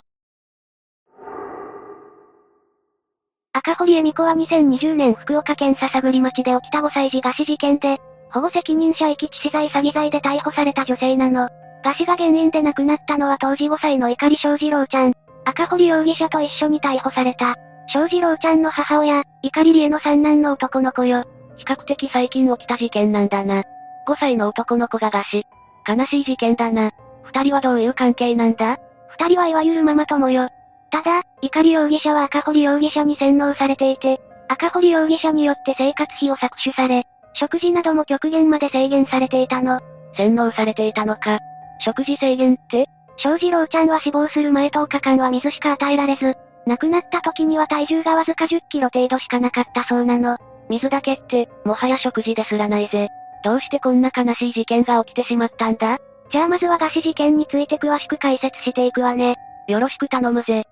[3.53, 7.99] 赤堀恵美子は2020年福岡県笹栗町で起きた5歳児餓死事件で、
[8.31, 11.49] 保護責任者遺棄致死罪詐欺罪で逮捕された女性なの。
[11.83, 15.13] 餓死が原因で亡くなったのは当時5歳の碇翔二郎ちゃん。
[15.45, 17.55] 赤堀容疑者と一緒に逮捕された。
[17.87, 21.23] 翔二郎ちゃんの母親、碇理恵の三男の男の子よ。
[21.57, 23.63] 比較的最近起きた事件なんだな。
[24.07, 25.47] 5歳の男の子が餓死。
[25.87, 26.91] 悲しい事件だな。
[27.23, 28.77] 二人はどういう関係なんだ？
[29.17, 30.49] 二人はいわゆるママ友よ。
[30.91, 39.79] ただ、碇容疑者は赤堀容疑者に洗脳されていて、赤堀容疑者によって生活費を搾取され、食事なども極限まで制限されていたの。
[40.15, 41.39] 洗脳されていたのか。
[41.79, 42.87] 食事制限って？
[43.17, 46.35] 翔二郎ちゃんは死亡する前10日間は水しか与えられず、
[46.67, 50.37] 亡くなった時には体重がわずか10キロ程度しかなかったそうなの。
[50.69, 53.09] 水だけって、もはや食事ですらないぜ。
[53.43, 55.99] どうしてこんな悲しい事件が起きてしまったんだ？
[56.31, 59.35] じゃあまずは餓死事件について詳しく解説していくわね。
[59.67, 60.65] よろしく頼むぜ。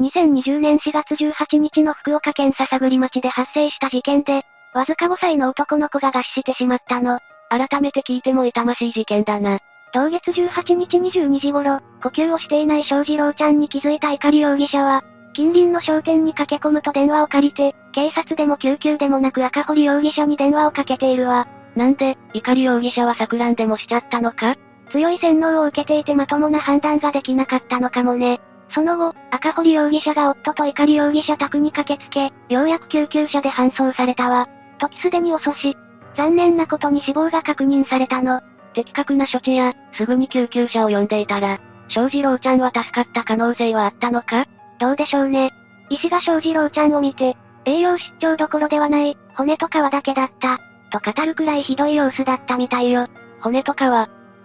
[0.00, 4.42] 2020年4月18日の福岡県篠栗町で発生した事件で、
[4.74, 7.20] わずか5歳の男の子が餓死してしまったの。
[7.48, 9.60] 改めて聞いても痛ましい事件だな。
[9.92, 15.02] 同月18日22時頃、呼吸をしていない翔二郎ちゃんに気づいた碇容疑者は、
[15.34, 21.48] 近隣の商店に駆け込むと電話を借りて、警察でも救急でもなく赤堀容疑者に電話をかけているわ。
[21.76, 24.56] なんで、碇容疑者は錯乱でもしちゃったのか？
[24.90, 28.40] 強い洗脳を受けていてまともな判断ができなかったのかもね。
[28.70, 34.48] その後、赤堀容疑者が夫と碇容疑者宅に駆けつけ、ようやく救急車で搬送されたわ。
[34.78, 35.76] 時すでに遅し。
[36.16, 38.40] 残念なことに死亡が確認されたの。
[38.78, 44.46] 的確な処置や、すぐに救急車を呼んでいたら、翔二郎ちゃんは助かった可能性はあったのか？
[44.78, 45.50] どうでしょうね。
[45.90, 50.58] 医師が翔二郎ちゃんを見て、栄養失調どころではない、骨と皮だけだった、
[50.90, 53.08] と語るくらいひどい様子だったみたいよ。
[53.40, 53.76] 骨と皮、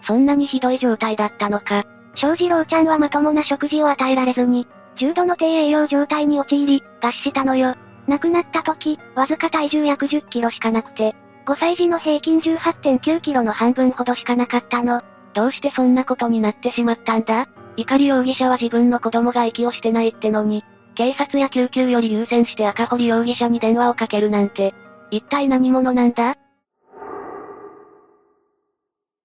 [0.08, 1.84] そんなにひどい状態だったのか？
[2.16, 4.68] 翔二郎ちゃんはまともな食事を与えられずに、
[4.98, 7.76] 重度の低栄養状態に陥り、餓死したのよ。
[8.08, 15.02] 亡くなった時、わずか体重約10キロしかなくて、5歳児の平均18.9キロの半分ほどしかなかったの。
[15.34, 17.48] どうしてそんなことになってしまったんだ？
[17.76, 20.64] 怒り容疑者は自分の子供が息をしてないってのに、
[20.96, 24.74] 警察や救急より優先して赤堀容疑者に電話をかけるなんて、
[25.12, 26.36] 一体何者なんだ？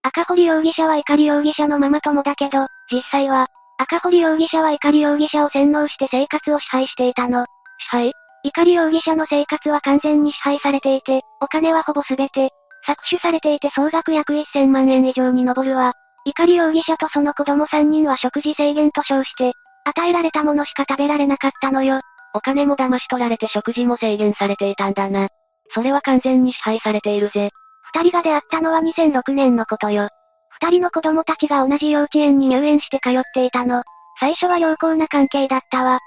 [0.02, 7.44] 赤堀容疑者は怒り容疑者のママ友だけど、実際は、赤堀容疑者は怒り容疑者を洗脳して生活を支配していたの。
[7.44, 8.12] 支配？
[8.48, 12.50] 怒り容疑者の生活は完全に支配されていて、お金はほぼすべて、
[12.86, 15.92] 搾取されていて総額約1000万円以上に上るわ。
[16.24, 19.52] 怒り容疑者とその子供3人は食事制限と称して、
[19.84, 22.00] 与えられたものしか食べられなかったのよ。
[22.34, 25.28] お金も騙し取られて食事も制限されていたんだな。
[25.74, 27.50] それは完全に支配されているぜ。
[27.94, 30.08] 二人が出会ったのは2006年のことよ。
[30.60, 33.82] 二人の子供たちが同じ幼稚園に入園して通っていたの。
[34.20, 36.00] 最初は良好な関係だったわ。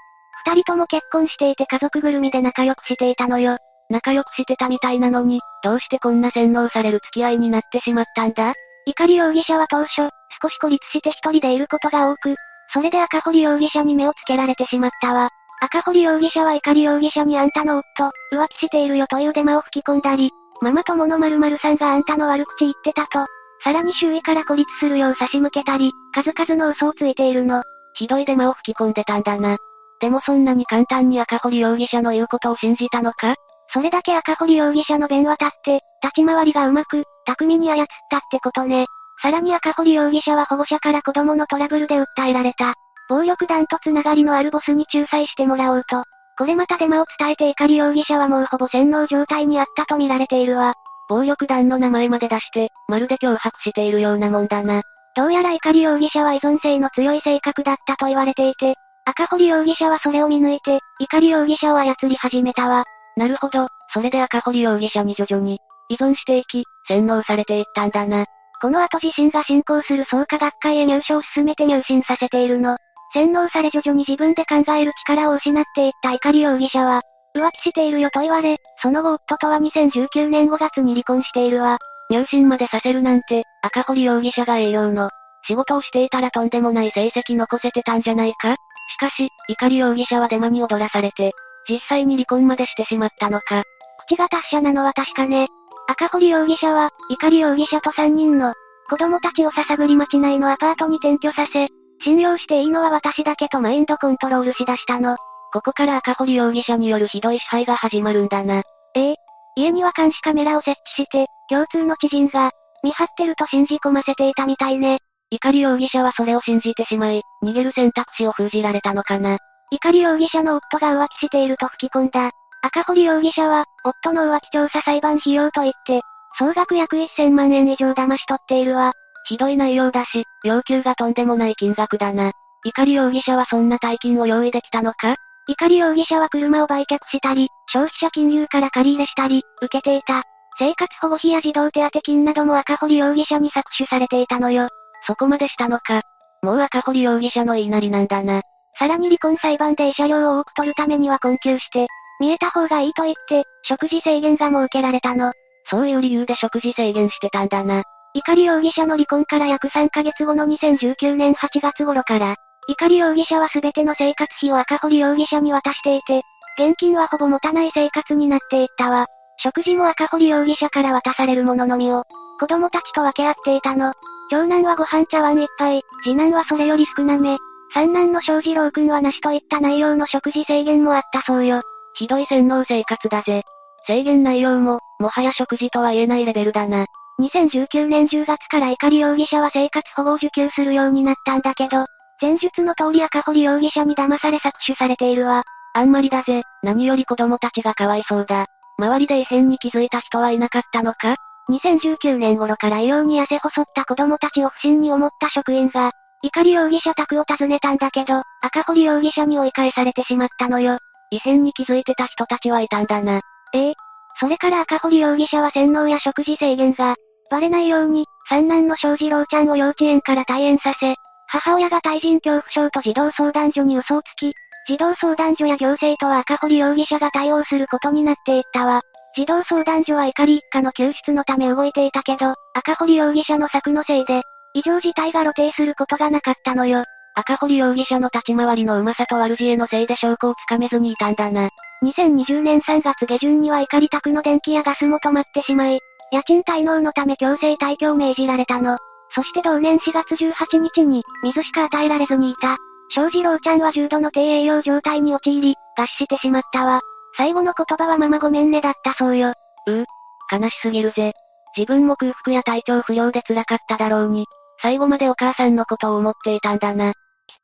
[0.46, 3.58] 二人とも結婚していて家族ぐるみで仲良くしていたのよ。
[3.90, 8.54] 仲良くしてたみたいなのに、どうしてこんな洗脳される付き合いになってしまったんだ？
[8.86, 10.08] 怒り容疑者は当初、
[10.42, 12.34] 少し孤立して一人でいることが多く、
[12.72, 15.28] それで赤堀容疑者に目をつけられてしまったわ。
[15.60, 23.26] 赤堀容疑者は怒り容疑者にあんたの夫、浮気しているよというデマを吹き込んだり、ママ友の〇〇さんがあんたの悪口言ってたと、
[23.62, 27.62] さらに周囲から孤立するよう差し向けたり、数々の嘘をついているの。
[27.94, 29.58] ひどいデマを吹き込んでたんだな。
[30.02, 33.36] でもそんなに簡単に赤堀容疑者の言うことを信じたのか？
[33.72, 38.86] それだけ赤堀容疑者の弁は立って、立ち回りがうまく、巧みに操ったってことね。
[39.22, 42.74] さらに赤堀容疑者は保護者から子供のトラブルで訴えられた。
[43.08, 46.02] 暴力団とつながりのあるボスに仲裁してもらおうと。
[46.36, 50.74] これまたデマを伝えて怒り容疑者はもうほぼ洗脳状態にあったと見られているわ。
[51.08, 54.82] 暴力団の名前まで出して、まるで脅迫しているようなもんだな。
[55.14, 62.84] どうやら怒り容疑者は依存性の強い性格だったと言われていて、赤堀容疑者はそれを見抜いて、怒り容疑者を操り始めたわ。
[63.16, 68.26] なるほど、それで赤堀容疑者に徐々に、依存していき、洗脳されていったんだな。
[68.60, 72.76] この後自身が進行する創価学会へ入所を進めて入信させているの。
[73.12, 77.02] 洗脳され徐々に自分で考える力を失っていった怒り容疑者は、
[77.36, 81.78] 浮気しているよと言われ、その後夫とは2019年5月に離婚しているわ。
[82.08, 85.10] 入信までさせるなんて、赤堀容疑者が栄養の、
[85.44, 88.56] 仕事をしていたらとんでもない成績残せてたんじゃないか
[88.88, 91.32] しかし、怒り容疑者はデマに踊らされて、
[91.68, 93.62] 実際に離婚までしてしまったのか。
[94.06, 95.48] 口が達者なのは確かね。
[95.88, 98.54] 赤堀容疑者は、怒り容疑者と3人の、
[98.88, 101.68] 子供たちを笹栗町内のアパートに転居させ、
[102.02, 105.16] 信用していいのは私だけとマインドコントロールしだしたの。
[105.52, 108.62] ここから赤堀容疑者によるひどい支配が始まるんだな。
[108.94, 109.16] ええ。
[109.54, 112.50] 家には監視カメラを設置して、共通の知人が、
[112.82, 114.98] 見張ってると信じ込ませていたみたいね。
[115.32, 119.38] 怒り容疑者はそれを信じてしまい、逃げる選択肢を封じられたのかな。
[119.70, 122.32] 怒り容疑者の夫が浮気していると吹き込んだ。
[122.60, 126.02] 赤堀容疑者は、夫の浮気調査裁判費用と言って、
[126.38, 128.92] 総額約1000万円以上騙し取っているわ。
[129.26, 132.32] ひどい内容だし、要求がとんでもない金額だな。
[132.66, 135.16] 怒り容疑者はそんな大金を用意できたのか？
[135.48, 140.24] 怒り容疑者は車を売却したり、消費者金融から借り入れしたり、受けていた。
[140.58, 144.68] 生活保護費や児童手当金なども赤堀容疑者に搾取されていたのよ。
[145.06, 146.02] そこまでしたのか。
[146.42, 148.42] もう赤堀容疑者の言いなりなんだな。
[148.78, 151.86] さらに離婚裁判で慰謝料を多く取るためには困窮して、
[152.20, 155.32] 見えた方がいいと言って、食事制限が設けられたの。
[155.70, 157.82] そういう理由で食事制限してたんだな。
[158.14, 162.36] 怒り容疑者の離婚から約3ヶ月後の2019年8月頃から、
[162.68, 166.22] 怒り容疑者は全ての生活費を赤堀容疑者に渡していて、
[166.58, 169.06] 現金はほぼ持たない生活になっていったわ。
[169.38, 172.04] 食事も赤堀容疑者から渡されるもののみを、
[172.38, 173.92] 子供たちと分け合っていたの。
[174.32, 177.36] 長男はご飯茶碗一杯、次男はそれより少なめ。
[177.74, 181.60] 三男の翔二郎くんはなしといった内容の食事制限もあったそうよ。
[181.92, 183.42] ひどい洗脳生活だぜ。
[183.86, 186.86] 制限内容も、もはや食事とは言えないレベルだな。
[187.20, 191.84] 2019年10月から怒り容疑者は生活保護を受給するようになったんだけど、
[192.18, 195.42] 前述の通り赤堀容疑者に騙され搾取されているわ。
[195.74, 198.46] あんまりだぜ、何より子供たちがかわいそうだ。
[198.78, 201.16] 周りで異変に気づいた人はいなかったのか？
[201.50, 205.90] ?2019 年頃から異様に痩せ細った子供たちを不審に思った職員が、
[206.22, 210.78] 怒り容疑者宅を訪ねたんだけど、赤堀容疑者に追い返されてしまったのよ。
[211.10, 213.20] 異変に気づいてた人たちはいたんだな。
[213.52, 213.74] ええ。
[214.20, 216.94] それから赤堀容疑者は洗脳や食事制限が、
[217.30, 220.94] バレないように、三男の翔二郎ちゃんを幼稚園から退園させ、
[221.26, 224.32] 母親が対人恐怖症と児童相談所に嘘をつき、
[224.68, 228.82] 児童相談所や行政とは赤堀容疑者が対応することになっていったわ。
[229.14, 234.22] 児童相談所は怒り一家の救出のため動いていたけど、赤堀容疑者の策のせいで、
[234.54, 236.84] 異常事態が露呈することがなかったのよ。
[237.14, 241.50] 赤堀容疑者の立ち回りのうまさと悪知恵のせいで証拠をつかめずにいたんだな。
[241.84, 248.78] 2020年3月下旬には怒り宅の電気やガスも止まってしまい、家賃滞納のため強制退去を命じられたの。
[249.14, 252.56] そして同年4月18日に、水しか与えられずにいた。
[252.94, 256.80] 翔二郎ちゃんは重度の低栄養状態に陥り、餓死してしまったわ。
[257.16, 259.34] 最後の言葉はママごめんねだったそうよ。
[259.66, 259.86] うう、
[260.30, 261.12] 悲しすぎるぜ。
[261.56, 264.26] 自分も空腹や体調不良で辛かっただろうに、
[264.60, 266.92] 最後までお母さんのことを思っていたんだな。
[266.92, 266.96] きっ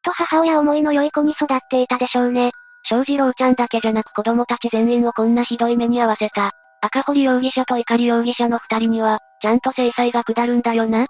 [0.02, 2.52] と母親思いの良い子に育っていたでしょうね。
[2.84, 6.52] 翔士郎ちゃんだけじゃなく子供たち全員をこんなひどい目に遭わせた。
[6.80, 11.06] 赤堀容疑者と怒り容疑者の二人には、ちゃんと制裁が下るんだよな。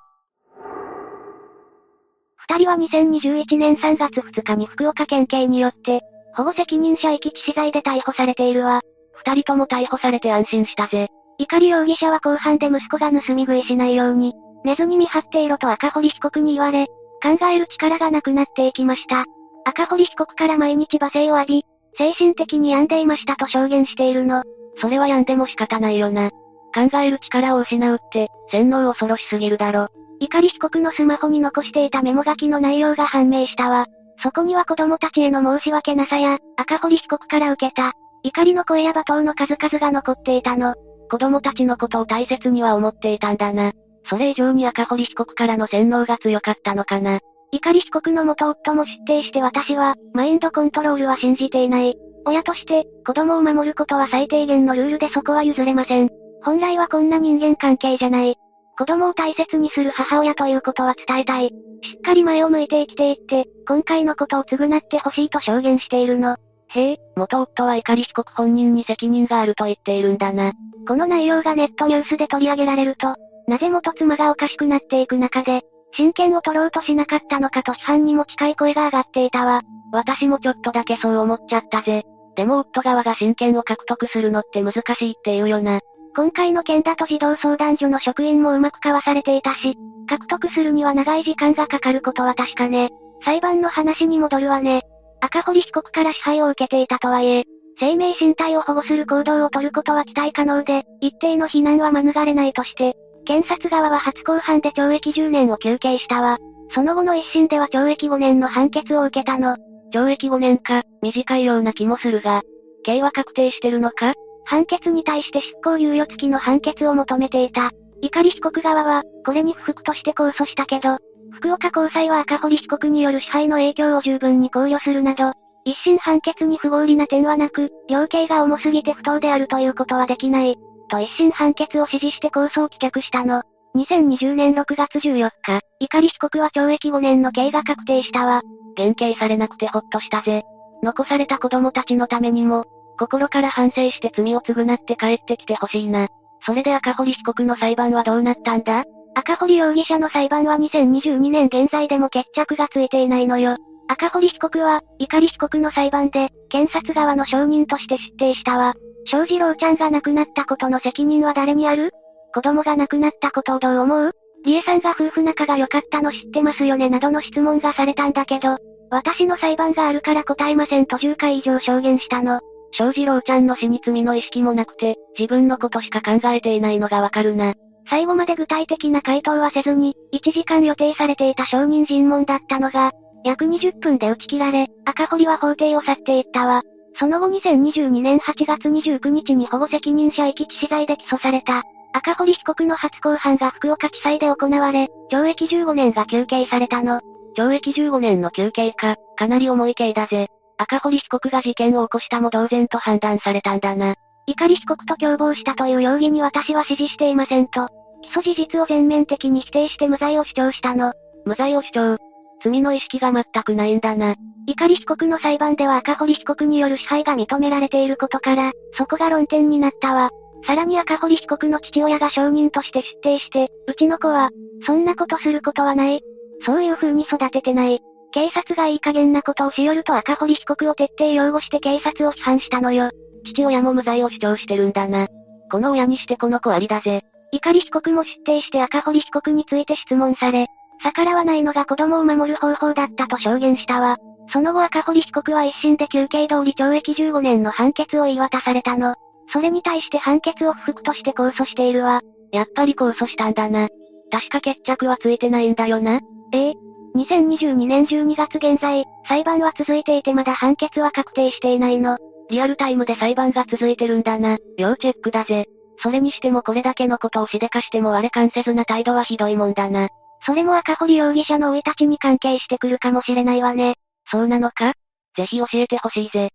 [2.50, 6.00] 二人は2021年3月2日に福岡県警によって、
[6.34, 8.80] 保護責任者遺棄致死罪で逮捕されているわ。
[9.12, 11.08] 二人とも逮捕されて安心したぜ。
[11.38, 16.86] 怒り容疑者は後半で息子が盗み食いしないように、寝ずに見張っていろと赤堀被告に言われ、
[17.22, 19.24] 考える力がなくなっていきました。
[19.64, 21.64] 赤堀被告から毎日罵声を浴び、
[21.96, 24.42] 精神的に病んでいましたと証言しているの。
[24.80, 26.30] それは病んでも仕方ないよな。
[26.74, 29.88] 考える力を失うって、洗脳恐ろしすぎるだろ。
[30.20, 33.86] 怒り被告のスマホに残していたメモ書きの内容が判明したわ。
[34.22, 37.92] そこには子供たちへの申し訳なさや、赤堀被告から受けた、
[38.22, 40.74] 怒りの声や罵倒の数々が残っていたの。
[41.10, 43.72] 子供たちのことを大切には思っていたんだな。
[44.10, 47.20] それ以上に赤堀被告からの洗脳が強かったのかな。
[47.50, 51.96] 怒り被告の元夫も出廷して私は、マインドコントロールは信じていない。
[52.26, 56.10] 親として、子供を守ることは最低限のルールでそこは譲れません。
[56.42, 58.36] 本来はこんな人間関係じゃない。
[58.78, 61.48] 子供を大切にする母親ということは伝えたい。
[61.48, 61.52] し
[61.98, 66.36] っかり前を向いて生きていって、今回のことを償ってほしいと証言しているの。
[66.68, 70.52] へえ、元夫は怒り被告本人に責任があると言っているんだな。
[70.86, 73.16] この内容がネットニュースで取り上げられると、
[73.48, 75.62] なぜ元妻がおかしくなっていく中で、
[75.96, 79.62] 親権を取ろうとしなかったのかと批判にも近い声が上がっていたわ。
[79.90, 82.04] 私もちょっとだけそう思っちゃったぜ。
[82.36, 85.80] でも夫側が親権を獲得するのって難しいって言うよな。
[86.18, 89.76] 今回の件だと児童相談所の職員もうまく交わされていたし、
[90.08, 92.90] 獲得するには長い時間がかかることは確かね。
[93.24, 94.82] 裁判の話に戻るわね。
[95.20, 97.44] 赤堀被告から支配を受けていたとはいえ、
[97.78, 106.38] 生命身体を保護する行動を取ることは期待可能で、一定の非難は免れないとして、検察側は初公判で懲役10年を求刑したわ。
[106.74, 109.56] その後の一審では懲役5年の判決を受けたの。
[109.94, 112.42] 懲役5年か、短いような気もするが、
[112.82, 114.14] 刑は確定してるのか？
[114.49, 117.70] 判決に対して執行猶予付きの判決を求めていた。
[118.01, 120.96] 怒り被告側は、これに不服として控訴したけど、
[121.32, 125.32] 福岡高裁は赤堀被告による支配の影響を十分に考慮するなど、
[125.64, 130.57] 一審判決に不合理な点はなく、量刑が重すぎて不当であるということはできない。
[130.88, 133.42] と一審判決を支持して控訴を棄却したの。
[133.76, 138.40] 2020年6月14日、怒り被告は懲役5年の刑が確定したわ。
[138.76, 140.44] 減刑されなくてほっとしたぜ。
[140.82, 142.64] 残された子供たちのためにも、
[142.99, 146.09] 心から反省して罪を償って帰ってきてほしいな。
[146.44, 148.84] それで赤堀被告の裁判はどうなったんだ？
[149.14, 153.57] 赤堀容疑者の裁判は2022年現在でも決着がついていないのよ。
[153.88, 158.74] 赤堀被告は、怒り被告の裁判で、検察側の証人として出廷したわ。
[159.07, 161.90] 翔士郎ちゃんが亡くなったことの責任は誰にある？
[162.34, 164.12] 子供が亡くなったことをどう思う？
[164.44, 166.90] リエさんが夫婦仲が良かったの知ってますよね？
[166.90, 168.59] などの質問がされたんだけど、
[168.90, 172.40] 私の裁判があるから答えませんと10回以上証言したの。
[172.72, 177.54] 翔士郎ちゃんの死に罪の意識もなくて、自分のことしか考えていないのがわかるな。
[177.88, 182.92] 最後まで具体的な回答はせずに、1時間予定されていた証人尋問だったのが、
[183.24, 186.62] 約20分で打ち切られ、赤堀は法廷を去っていったわ。
[186.98, 191.62] その後2022年8月29日に保護責任者遺棄致死罪で起訴された。
[191.94, 197.00] 赤堀被告の初公判が福岡地裁で行われ、懲役15年が求刑されたの。
[197.36, 200.28] 懲役15年の求刑か、かなり重い刑だぜ。
[200.59, 203.94] 赤堀被告が事件を起こしたも同然と判断されたんだな。
[204.26, 207.68] 怒り被告と共謀したという容疑に私は支持していませんと、
[208.02, 210.92] 起訴事実を全面的に否定して無罪を主張したの。
[211.24, 211.96] 無罪を主張。
[212.42, 214.14] 罪の意識が全くないんだな。
[214.46, 220.11] 怒り被告の裁判では赤堀被告による支配が認められていることから、そこが論点になったわ。
[220.46, 224.30] さらに赤堀被告の父親が証人として出廷して、うちの子は、
[224.64, 226.00] そんなことすることはない。
[226.46, 227.80] そういう風に育ててない。
[228.12, 232.90] 警察がいい加減なことをしよると赤堀被告を徹底擁護して警察を批判したのよ。
[233.26, 235.09] 父親も無罪を主張してるんだな。
[235.50, 237.02] この親にしてこの子ありだぜ。
[237.32, 240.46] 怒り被告も出廷して赤堀被告について質問され、
[240.82, 243.98] 逆らわないのが子供を守る方法だったと証言したわ。
[244.32, 248.94] その後赤堀被告は一審で休刑通り懲役15年の判決を言い渡されたの。
[249.32, 252.00] それに対して判決を不服として控訴しているわ。
[252.32, 253.68] やっぱり控訴したんだな。
[254.11, 256.00] 確か決着はついてないんだよな。
[256.32, 256.54] ええ。
[256.97, 261.99] 2022年12月現在、裁判は続いていてまだ判決は確定していないの。
[262.30, 264.39] リアルタイムで裁判が続いてるんだな。
[264.57, 265.47] 要チェックだぜ。
[265.82, 269.89] それにしてもこれだけのことをしでかしても我関せずな態度はひどいもんだな。
[270.26, 273.76] それも赤堀容疑者の生い立ちに関係してくるかもしれないわね。
[274.11, 274.72] そうなのか？
[275.16, 276.30] ぜひ教えてほしいぜ。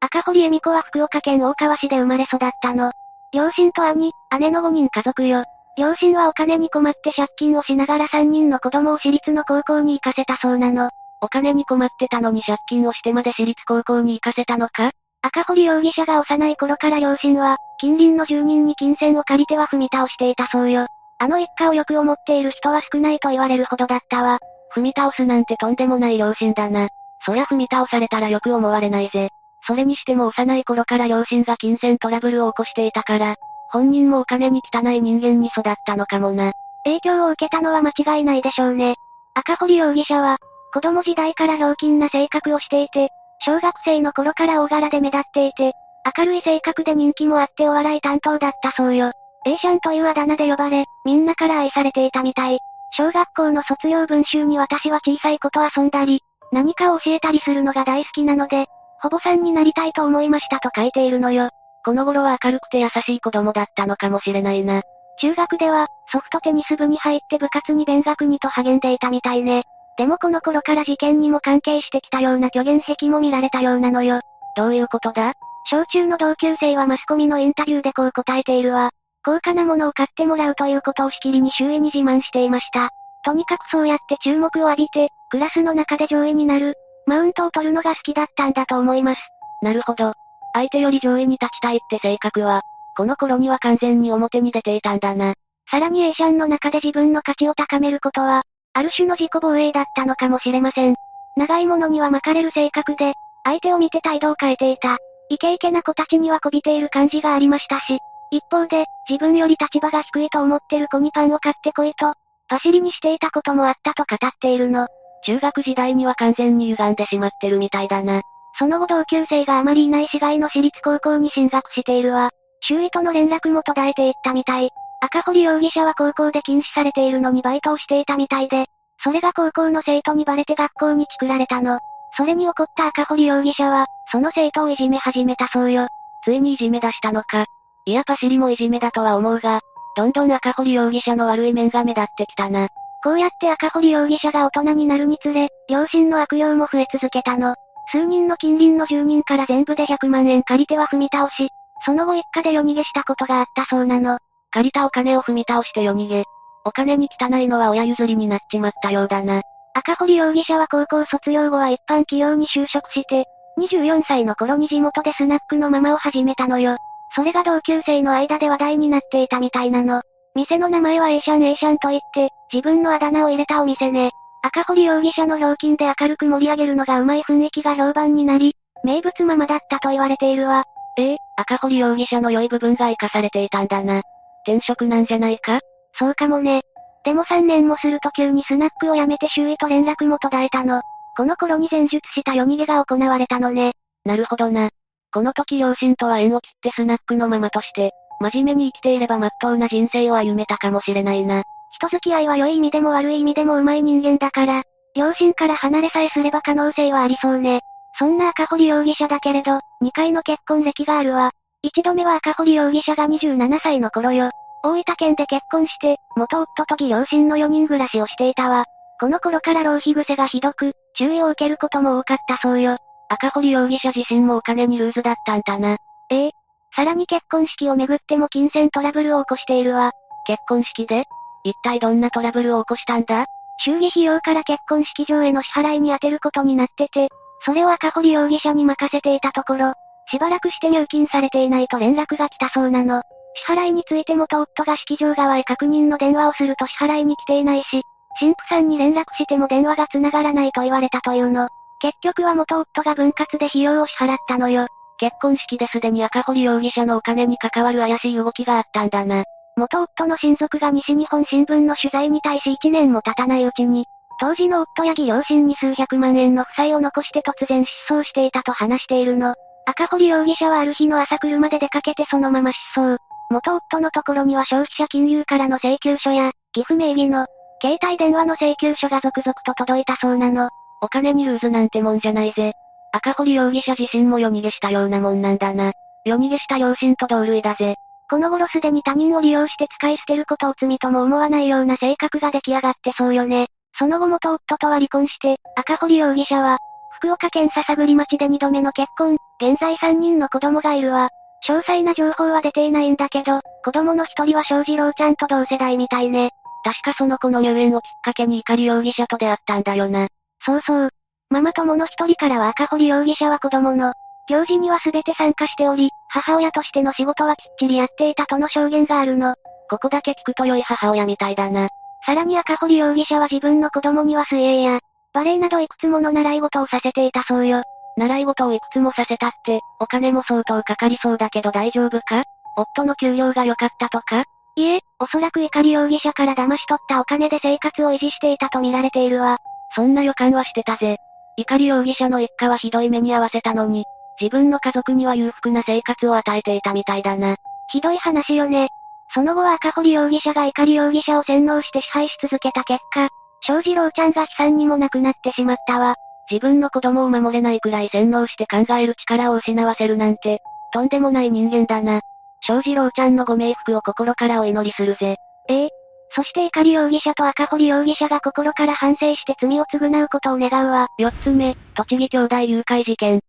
[0.00, 2.92] 赤堀恵美子は福岡県大川市で生まれ育ったの。
[3.32, 5.44] 両親と兄、姉の5人家族よ。
[5.76, 10.90] 両親はお金に困って借金をしながら3人の子供を私立の高校に行かせたそうなの。
[11.20, 14.90] お金に困ってたのに借金をしてまで私立高校に行かせたのか？
[15.22, 20.86] 赤堀容疑者が幼い頃から両親は、近隣の住人に金銭を借りては踏み倒していたそうよ。
[21.18, 24.38] あの一家をよく思っている人は少ないと言われるほどだったわ。
[24.76, 26.88] 踏み倒すなんてとんでもない両親だな。
[27.24, 29.30] そりゃ踏み倒されたらよく思われないぜ。
[29.66, 33.36] それにしても幼い頃から両親が金銭トラブルを起こしていたから、
[33.74, 36.52] 本人もお金に汚い人間に育ったのかもな。
[36.84, 38.94] 影響を受けたのは間違いないでしょうね。
[39.34, 40.38] 赤堀容疑者は、
[40.72, 43.08] 子供時代からひょうきんな性格をしていて、
[43.40, 45.72] 小学生の頃から大柄で目立っていて、
[46.16, 49.10] 明るい性格で人気もあってお笑い担当だったそうよ。
[49.44, 52.60] A シャンというあだ名で呼ばれ、みんなから愛されていたみたい。
[52.92, 56.20] 小学校の卒業文集に私は小さい子と遊んだり、
[56.52, 58.66] 何かを教えたりするのが大好きなので、
[59.00, 61.50] ほぼさんになりたいと思いましたと書いているのよ。
[61.84, 64.82] この頃は明るくて優しい子供だったのかもしれないな。
[65.20, 69.64] 中学では、ソフトテニス部に入って部活に勉学にと励んでいたみたいね。
[69.96, 74.20] でもこの頃から事件にも関係してきたような虚言癖も見られたようなのよ。
[74.56, 75.34] どういうことだ？
[75.70, 78.90] 小中の同級生はマスコミのインタビューでこう答えているわ。
[79.24, 82.90] 高価なものを買ってもらうということをしきりに周囲に自慢していました。
[83.24, 86.74] とにかくそうやって注目を浴びて、クラスの中で上位になる、
[87.06, 89.20] マウントを取るのが好きだったんだと思います。
[89.62, 90.12] なるほど。
[90.54, 92.62] 相手より上位に立ちたいって性格は、
[92.96, 95.34] この頃には完全に表に出ていたんだな。
[95.70, 100.94] さらに A シャンの中で自分の価値を高めることは、ある種の自己防衛だったのかもしれません。
[101.36, 104.98] 長いものには巻かれる性格で、相手を見て態度を変えていた。
[105.28, 107.98] イケイケな子たちにはこびている感じがありましたし、
[108.30, 112.14] 一方で、自分より立場が低いと思ってる子にパンを買ってこいと、
[112.48, 114.86] パシリにしていたこともあったと語っているの。
[115.26, 118.22] 中学時代には完全に歪んでしまってるみたいだな。
[118.58, 122.30] その後同級生があまりいない市外の私立高校に進学しているわ。
[122.60, 124.70] 周囲との連絡も途絶えていったみたい。
[125.00, 128.66] 赤堀容疑者は高校で禁止されているのにバイトをしていたみたいで、
[129.02, 131.78] それが高校の生徒にバレて学校に作られたの。
[132.16, 135.88] それに怒った赤堀容疑者は、その生徒をいじめ始めたそうよ。
[136.24, 137.44] ついにいじめ出したのか。
[137.86, 139.60] いやパシリもいじめだとは思うが、
[139.96, 142.68] どんどん赤堀容疑者の悪い面が目立ってきたな。
[143.02, 147.54] こうやって赤堀容疑者が大人になるにつれ、両親の悪用も増え続けたの。
[147.90, 151.48] 数人の近隣の住人から全部で100万円借りては踏み倒し、
[151.84, 154.18] その後一家で夜逃げしたことがあったそうなの。
[154.50, 156.24] 借りたお金を踏み倒して夜逃げ。
[156.64, 159.42] お金に汚いのは親譲りになっちまったようだな。
[159.74, 163.26] 赤堀容疑者は高校卒業後は一般企業に就職して、
[163.58, 166.76] 24歳の頃に地元でスナックのママを始めたのよ。
[167.14, 170.02] それが同級生の間で話題になっていたみたいなの。
[170.34, 174.10] 店の名前は A シャン A シャンと言って、自分のあだ名を入れたお店ね。
[174.46, 180.64] 赤堀容疑者の料金で明るく盛り上げるのがうまい雰囲気が評判になり、名物ママだったと言われているわ。
[180.98, 184.02] ええ、赤堀容疑者の良い部分が活かされていたんだな。
[184.46, 185.60] 転職なんじゃないか？
[185.98, 186.60] そうかもね。
[187.06, 190.82] でも3年もすると急にスナックを辞めて周囲と連絡も途絶えたの。
[191.16, 193.72] この頃に前述した夜逃げが行われたのね。
[194.04, 194.68] なるほどな。
[195.10, 201.44] この時両親とは縁を切ってスナックのママとして、真面目に生きていれば真っ当な人生を歩めたかもしれないな。
[201.76, 204.62] 人付き合いは良い意味でも悪い意味でも上手い人間だから、
[204.94, 207.60] 両親から離れさえすれば可能性はありそうね。
[207.98, 211.30] そんな赤堀容疑者だけれど、2回の結婚歴があるわ。
[211.62, 214.30] 一度目は赤堀容疑者が27歳の頃よ。
[214.62, 218.64] 大分県で結婚して、元夫と義両親の4人暮らしをしていたわ。
[219.00, 222.78] この頃から浪費癖がひどく、注意を受けることも多かったそうよ。
[223.08, 225.76] 赤堀容疑者自身もお金にルーズだったんだな。
[226.10, 226.30] ええ。
[226.74, 229.92] さらに結婚式をめぐっても金銭トラブルを起こしているわ。
[230.26, 231.04] 結婚式で？
[231.44, 233.26] 一体どんなトラブルを起こしたんだ？
[233.58, 237.08] 祝儀費用から結婚式場への支払いに充てることになってて、
[237.44, 239.74] それを赤堀容疑者に任せていたところ、
[240.10, 243.02] しばらくして入金されていないと連絡が来たそうなの。
[243.46, 247.82] 支払いについて元夫が式場側へ確認の電話をすると支払いに来ていないし、
[248.18, 251.48] 神父さんに連絡しても電話が繋がらないと言われたというの。
[251.80, 254.66] 結局は元夫が分割で費用を支払ったのよ。
[254.98, 259.24] 結婚式ですでに赤堀容疑者のお金に関わる怪しい動きがあったんだな。
[259.56, 263.86] 元夫の親族が西日本新聞の取材に対し1年も経たないうちに、
[264.20, 269.34] 当時の夫や義両親に数百万円の負債を残して突然失踪していたと話しているの。
[269.66, 272.98] 赤堀容疑者はある日の朝車で出かけてそのまま失踪。
[273.30, 277.26] 元夫のところには消費者金融からの請求書や、寄付名義の、
[277.62, 280.50] 携帯電話の請求書が続々と届いたそうなの。
[280.82, 282.52] お金にルーズなんてもんじゃないぜ。
[282.92, 285.72] 赤堀容疑者自身も夜逃げしたようなもんなんだな。
[286.04, 287.76] 夜逃げした両親と同類だぜ。
[288.14, 293.48] この頃すでに他人を利用して使い捨てることを罪とも思わないような性格が出来上がってそうよね。
[293.76, 296.58] その後元夫とは離婚して、赤堀容疑者は、
[296.92, 301.08] 福岡県篠栗町で2度目の結婚、現在3人の子供がいるわ。
[301.48, 306.30] 詳細な情報は出ていないんだけど、子供の一人は翔士郎ちゃんと同世代みたいね。
[306.62, 310.06] 確かその子の入園をきっかけに怒り容疑者と出会ったんだよな。
[310.46, 310.90] そうそう。
[311.30, 313.92] ママ友の一人からは赤堀容疑者は子供の、
[314.28, 319.34] 行事には全て参加しており、母親としての仕事はきっちりやっていたとの証言があるの。
[319.68, 321.68] ここだけ聞くと良い母親みたいだな。
[322.06, 324.80] さらに赤堀容疑者は自分の子供には水泳や、
[325.12, 327.62] バレエなどいくつもの習い事をさせていたそうよ。
[327.96, 332.24] 習い事をいくつもさせたって、お金も相当かかりそうだけど大丈夫か？
[332.56, 334.24] 夫の給料が良かったとか？
[334.56, 339.38] いえ、おそらく怒り容疑者から騙し取ったお金で生活を維持していたと見られているわ。
[339.74, 340.98] そんな予感はしてたぜ。
[341.36, 343.84] 怒り容疑者の一家はひどい目に遭わせたのに、
[344.20, 347.36] 自分の家族には裕福な生活を与えていたみたいだな。
[347.70, 348.68] ひどい話よね。
[349.14, 353.08] その後は赤堀容疑者が怒り容疑者を洗脳して支配し続けた結果、
[353.42, 355.94] 翔士郎ちゃんが悲惨にもなくなってしまったわ。
[356.30, 360.40] 自分の子供を守れないくらい洗脳して考える力を失わせるなんて、
[360.72, 362.00] とんでもない人間だな。
[362.40, 365.16] 翔士郎ちゃんのご冥福を心からお祈りするぜ。
[365.48, 365.68] ええ。
[366.16, 370.86] そして怒り容疑者と赤堀容疑者が心から反省して罪を償うことを願うわ。
[370.98, 373.20] 四つ目、栃木兄弟誘拐事件。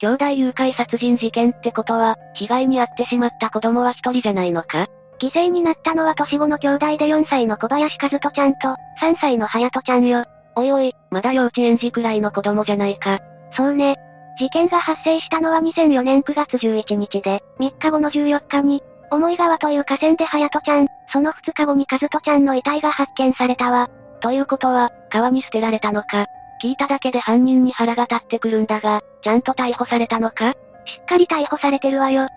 [0.00, 4.86] 兄弟誘拐殺人事件ってことは、被害に遭ってしまった子供は一人じゃないのか？
[5.20, 8.68] 犠牲になったのは年子の兄弟で4歳の小林和人ちゃんと、
[9.02, 10.24] 3歳の隼人ちゃんよ。
[10.56, 13.18] おいおい、まだ幼稚園児くらいの子供じゃないか。
[13.54, 13.96] そうね。
[14.38, 23.90] 事件が発生したのは2004年9月11日で、3日後の14日に、思い川という河川で隼人ちゃん、その2日後に和人ちゃんの遺体が発見されたわ。
[24.20, 26.24] ということは、川に捨てられたのか？
[26.62, 30.52] 聞いただけで犯人に腹が立ってくるんだが、ちゃんと逮捕されたのか？
[30.86, 32.28] しっかり逮捕されてるわよ。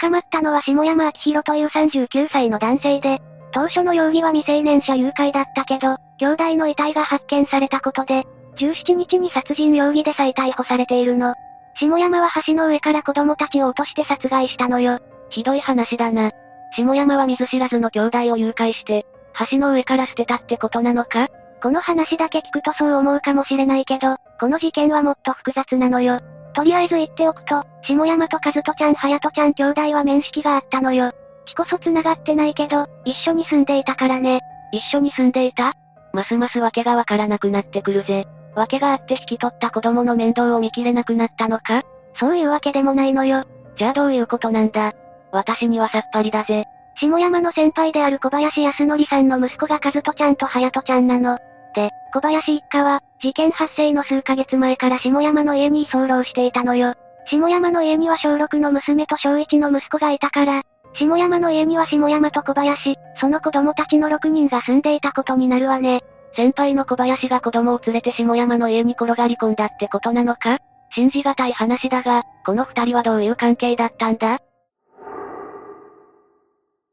[0.00, 3.20] 捕まったのは下山明宏という39歳の男性で、
[3.52, 8.26] 当初の容疑は未成年者誘拐だったけど、兄弟の遺体が発見されたことで、
[8.58, 11.34] 17日に殺人容疑で再逮捕されているの。
[11.80, 14.98] 下山は橋の上から子供たちを落として殺害したのよ。
[15.30, 16.32] ひどい話だな。
[16.76, 19.06] 下山は見ず知らずの兄弟を誘拐して、
[19.50, 21.28] 橋の上から捨てたってことなのか？
[21.62, 26.20] この話だけ聞くとそう思うかもしれないけど、この事件はもっと複雑なのよ。
[26.54, 31.12] とりあえず言っておくと、下山と和人ちゃん隼人ちゃん兄弟は面識があったのよ。
[31.46, 34.40] 血こそ繋がってないけど、一緒に住んでいたからね。
[34.72, 35.74] 一緒に住んでいた？
[36.12, 38.26] ますます訳がわからなくなってくるぜ。
[38.54, 41.82] 訳があって引き取った子供の面倒を見切れなくなったのか？
[42.18, 43.44] そういうわけでもないのよ。
[43.76, 44.94] じゃあどういうことなんだ？
[45.32, 46.66] 私にはさっぱりだぜ。
[47.00, 51.38] 下山の先輩である小林康則さんの息子が和人ちゃんと隼人ちゃんなの。
[51.74, 56.94] で、小林一家は、事件発生の数ヶ月前から下山の家に居候していたのよ。
[57.30, 60.62] 下山の家には小6の娘と小1の息子がいたから、
[60.94, 66.02] 下山の家には下山と小林、その子供たちの6人が住んでいたことになるわね。
[66.34, 70.58] 先輩の小林が子供を連れて下山の家に転がり込んだってことなのか？
[70.94, 74.40] 信じがたい話だが、この二人はどういう関係だったんだ？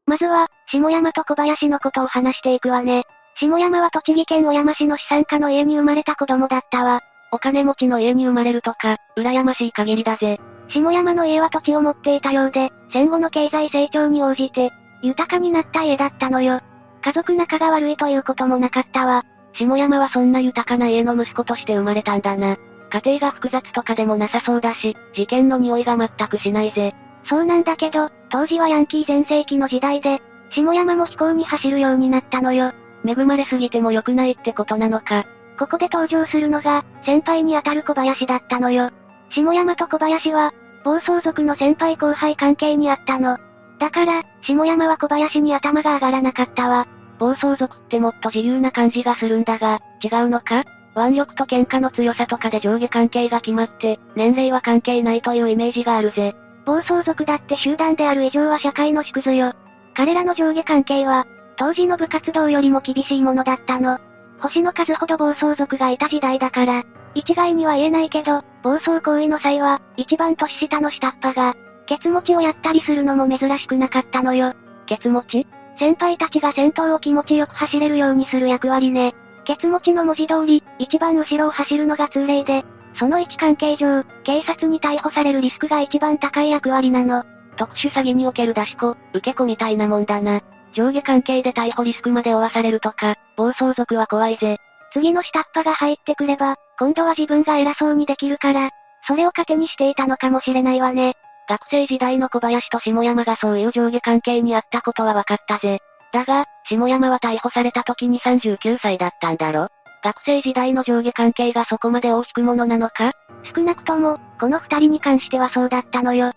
[0.06, 3.04] まずは、下山と小林のことを話していくわね。
[3.38, 7.00] 下山は栃木県小山市の資産家の家に生まれた子供だったわ。
[7.32, 10.40] お金持ちの家に生まれるとか、羨ましい限りだぜ。
[10.68, 14.70] 下山の家は土地を持っていたようで、戦後の経済成長に応じて、
[15.02, 16.60] 豊かになった家だったのよ。
[17.02, 19.24] 家族仲が悪いということもなかったわ。
[19.54, 22.56] 下山はそんな豊かな家の息子として生まれたんだな。
[22.90, 26.94] 家庭が複雑とかでもなさそうだし、事件の匂いが全くしないぜ。
[27.28, 32.72] そうなんだけど、当時はヤンキー全盛期の時代で、下山も飛行に走るようになったのよ。
[33.04, 35.26] 恵まれすぎても良くないってことなのか。
[35.58, 38.90] ここで登場するのが、先輩にあたる小林だったのよ。
[39.30, 40.52] 下山と小林は、
[40.84, 43.38] 暴走族の先輩後輩関係にあったの。
[43.78, 46.86] だから、下山は小林に頭が上がらなかったわ。
[47.18, 50.64] 暴走族ってもっと自由な感じがするんだが、違うのか？
[50.94, 56.34] 腕力と喧嘩の強さとかで上下関係が決まって、年齢は関係ないというイメージがあるぜ。
[56.66, 59.54] 暴走族だって集団である以上は社会の縮図よ。
[59.94, 63.98] 彼らの上下関係は、当時の部活動よりも厳しいものだったの。
[64.40, 66.82] 星の数ほど暴走族がいた時代だから、
[67.14, 71.54] 一概には言えないけど、暴走行為の際は、一番年下の下っ端が、
[71.86, 74.52] ケツ持ちをやったりするのも珍しくなかったのよ。
[74.86, 75.46] ケツ持ち？
[75.78, 79.14] 先輩たちが先頭を気持ちよく走れるようにする役割ね。
[79.44, 82.64] ケツ持ちの文字通り、一番後ろを走るのが通例で、
[82.98, 87.24] その位置関係上、警察に逮捕されるリスクが一番高い役割なの。
[87.56, 90.40] 特殊詐欺における出し子、受け子みたいなもんだな。
[90.74, 94.58] 上下関係で逮捕リスクまで負わされるとか、暴走族は怖いぜ。
[94.92, 98.70] 次の下っ端が入ってくれば、今度は自分が偉そうにできるから、
[99.06, 101.14] それを糧にしていたのかもしれないわね。
[101.48, 105.80] 学生時代の小林と下山がそういう上下関係にあったことは分かったぜ。
[106.12, 109.68] だが、下山は逮捕された時に39歳だったんだろ？
[110.02, 113.12] 学生時代の上下関係がそこまで大きくものなのか？
[113.54, 116.32] 少なくとも、この二人に関してはそうだったのよ。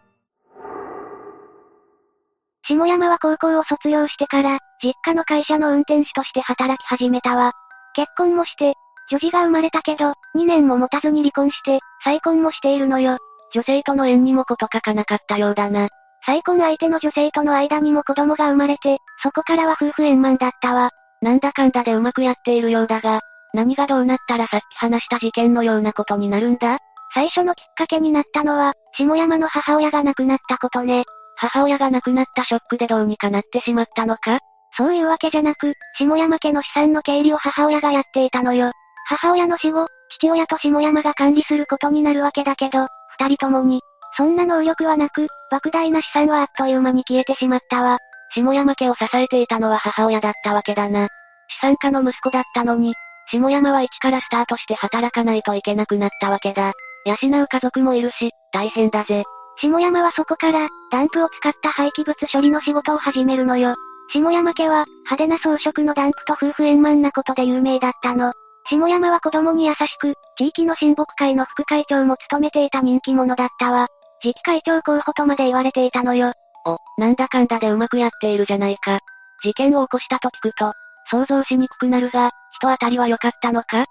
[2.68, 7.54] 下山は高校を卒業してから、実家の会社の運転手として働き始めたわ。
[7.96, 8.74] 結婚もして、
[9.12, 13.18] 女児が生まれたけど、2年も持たずに離婚して、再婚もしているのよ。
[13.54, 15.90] 女性との縁にもこと書かなかったようだな。
[16.26, 20.92] 再婚相手の女性との間にも子供が生まれて、そこからは夫婦円満だったわ。
[21.22, 23.22] なんだかんだでうまくやっているようだが、
[23.54, 26.78] 何がどうなったらさっき話した事件のようなことになるんだ？
[27.14, 31.06] 最初のきっかけになったのは、下山の母親が亡くなったことね。
[31.38, 34.40] 母親が亡くなったショックでどうにかなってしまったのか？
[34.78, 38.72] そういうわけじゃなく、下山家の資産の経理を母親がやっていたのよ。
[39.08, 42.88] 母親の死後、父親と下山が管理することになるわけだけど、
[43.18, 43.82] 二人ともに、
[44.16, 47.98] そんな能力はなく、莫大な資産はあっという間に消えてしまったわ。
[48.36, 51.08] 下山家を支えていたのは母親だったわけだな。
[51.48, 52.94] 資産家の息子だったのに、
[53.32, 56.74] 下山は一からスタートして働かないといけなくなったわけだ。
[57.06, 59.24] 養う家族もいるし、大変だぜ。
[59.62, 63.76] 下山はそこから、ダンプを使った廃棄物処理の仕事を始めるのよ。
[64.12, 68.34] 下山家は、派手な装飾のダンプと夫婦円満なことで有名だったの。
[68.70, 73.88] 下山は子供に優しく、地域の親睦会の副会長も務めていた人気者だったわ。
[74.22, 76.34] 次期会長候補とまで言われていたのよ。
[76.66, 79.00] お、なんだかんだでうまくやっているじゃないか。
[79.44, 80.74] 事件を起こしたと聞くと、
[81.10, 83.80] 想像しにくくなるが、人当たりは良かったのか？
[83.80, 83.86] 知っ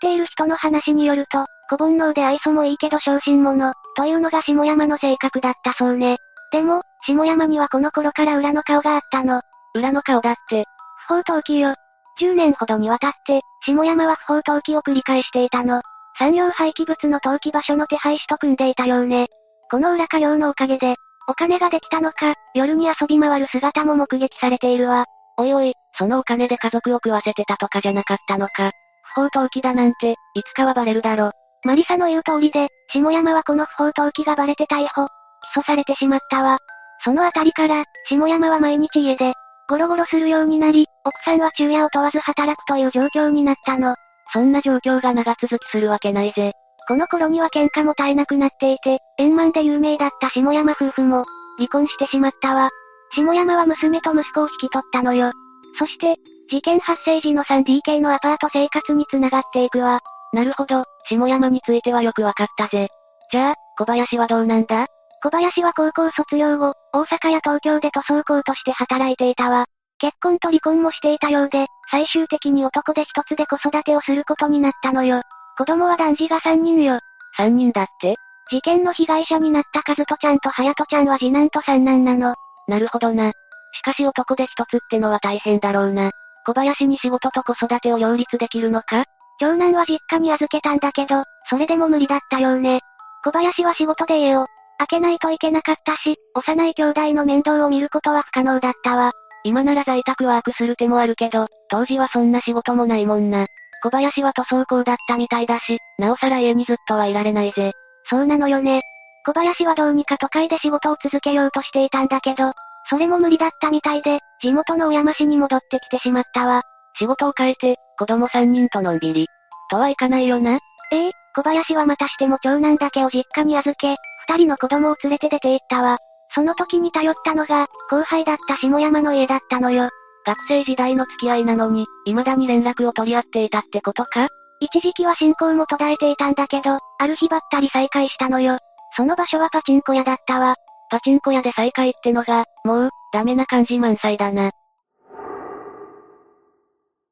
[0.00, 6.18] ている人の話によると、小煩悩で愛想もいいけど小心者、というのが下山の性格だったそうね。
[6.52, 9.42] でも、下山にはこの頃から裏の顔があったの。
[9.74, 10.64] 裏の顔だって。
[11.06, 11.74] 不法投棄よ。
[12.20, 15.80] 10年ほどにわたって、下山は不法投棄を繰り返していたの。
[16.18, 19.28] 産業廃棄物の投棄場所の手配師と組んでいたようね。
[19.70, 20.96] この裏稼業のおかげで、
[21.28, 25.06] お金ができたのか、夜に遊び回る姿も目撃されているわ。
[25.40, 28.72] おいおい、そのお金で家族を食わせてたとかじゃなかったのか。
[29.14, 31.32] 不法投棄だなんて、いつかはバレるだろ。
[31.64, 35.06] マリサの言う通りで、下山はこの不法投棄がバレて逮捕、
[35.54, 36.58] 起訴されてしまったわ。
[37.02, 39.32] そのあたりから、下山は毎日家で、
[39.68, 43.94] ゴロゴロするようになり、奥さんは昼夜を問わず働くという状況になったの。
[44.32, 46.52] そんな状況が長続きするわけないぜ。
[46.86, 51.24] この頃には喧嘩も絶えなくなっていて、円満で有名だった下山夫婦も、
[51.56, 52.68] 離婚してしまったわ。
[53.14, 55.32] 下山は娘と息子を引き取ったのよ。
[55.78, 56.16] そして、
[56.48, 60.00] 事件発生時の 3DK のアパート生活に繋がっていくわ。
[60.32, 62.88] なるほど、下山についてはよくわかったぜ。
[63.32, 64.86] じゃあ、小林はどうなんだ？
[65.22, 69.66] 小林は高校卒業後、大阪や東京で塗装工として働いていたわ。
[69.98, 75.22] 結婚と離婚もしていたようで、最終的に男で一つで子育てをすることになったのよ。
[75.58, 77.00] 子供は男児が3人よ。
[77.36, 78.16] 3人だって？
[78.50, 82.34] 事件の被害者になった和人ちゃんと隼人ちゃんは次男と三男なの。
[82.70, 83.32] なるほどな。
[83.72, 86.12] しかし男で一つってのは大変だろうな。
[86.46, 89.04] 小林に仕事と子育てを両立できるのか？
[89.38, 92.80] 長男は実家に預けたんだけど、それでも無理だったようね。
[93.24, 94.46] 小林は仕事で家を
[94.78, 99.12] 開けないといけなかったし、幼い兄弟の面倒を見ることは不可能だったわ。
[99.44, 103.46] 今なら在宅ワークする手もあるけど、当時はそんな仕事もないもんな。
[103.82, 107.72] 小林は塗装工だったみたいだし、なおさら家にずっとはいられないぜ。
[108.04, 108.82] そうなのよね。
[109.26, 112.52] 小林はどうにか都会で仕事を続けようとしていたんだけど、
[112.88, 116.62] それも無理だったみたいで、地元の小山市に戻ってきてしまったわ。
[116.98, 119.26] 仕事を変えて、子供3人とのんびり。
[119.70, 120.58] とはいかないよな。
[120.92, 123.96] ええ、小林はまたしても長男だけを実家に預け、
[124.26, 125.98] 二人の子供を連れて出て行ったわ。
[126.34, 129.88] その時に頼ったのが、後輩だった下山の家だったのよ。
[130.26, 134.28] 学生時代の付き合いなのに、未だに連絡を取り合っていたってことか？
[134.60, 138.58] 一時期は信仰も途絶えていたんだけど、ある日ばったり再会したのよ。
[138.96, 140.56] その場所はパチンコ屋だったわ。
[140.90, 144.50] パチンコ屋で再会ってのが、もう、ダメな感じ満載だな。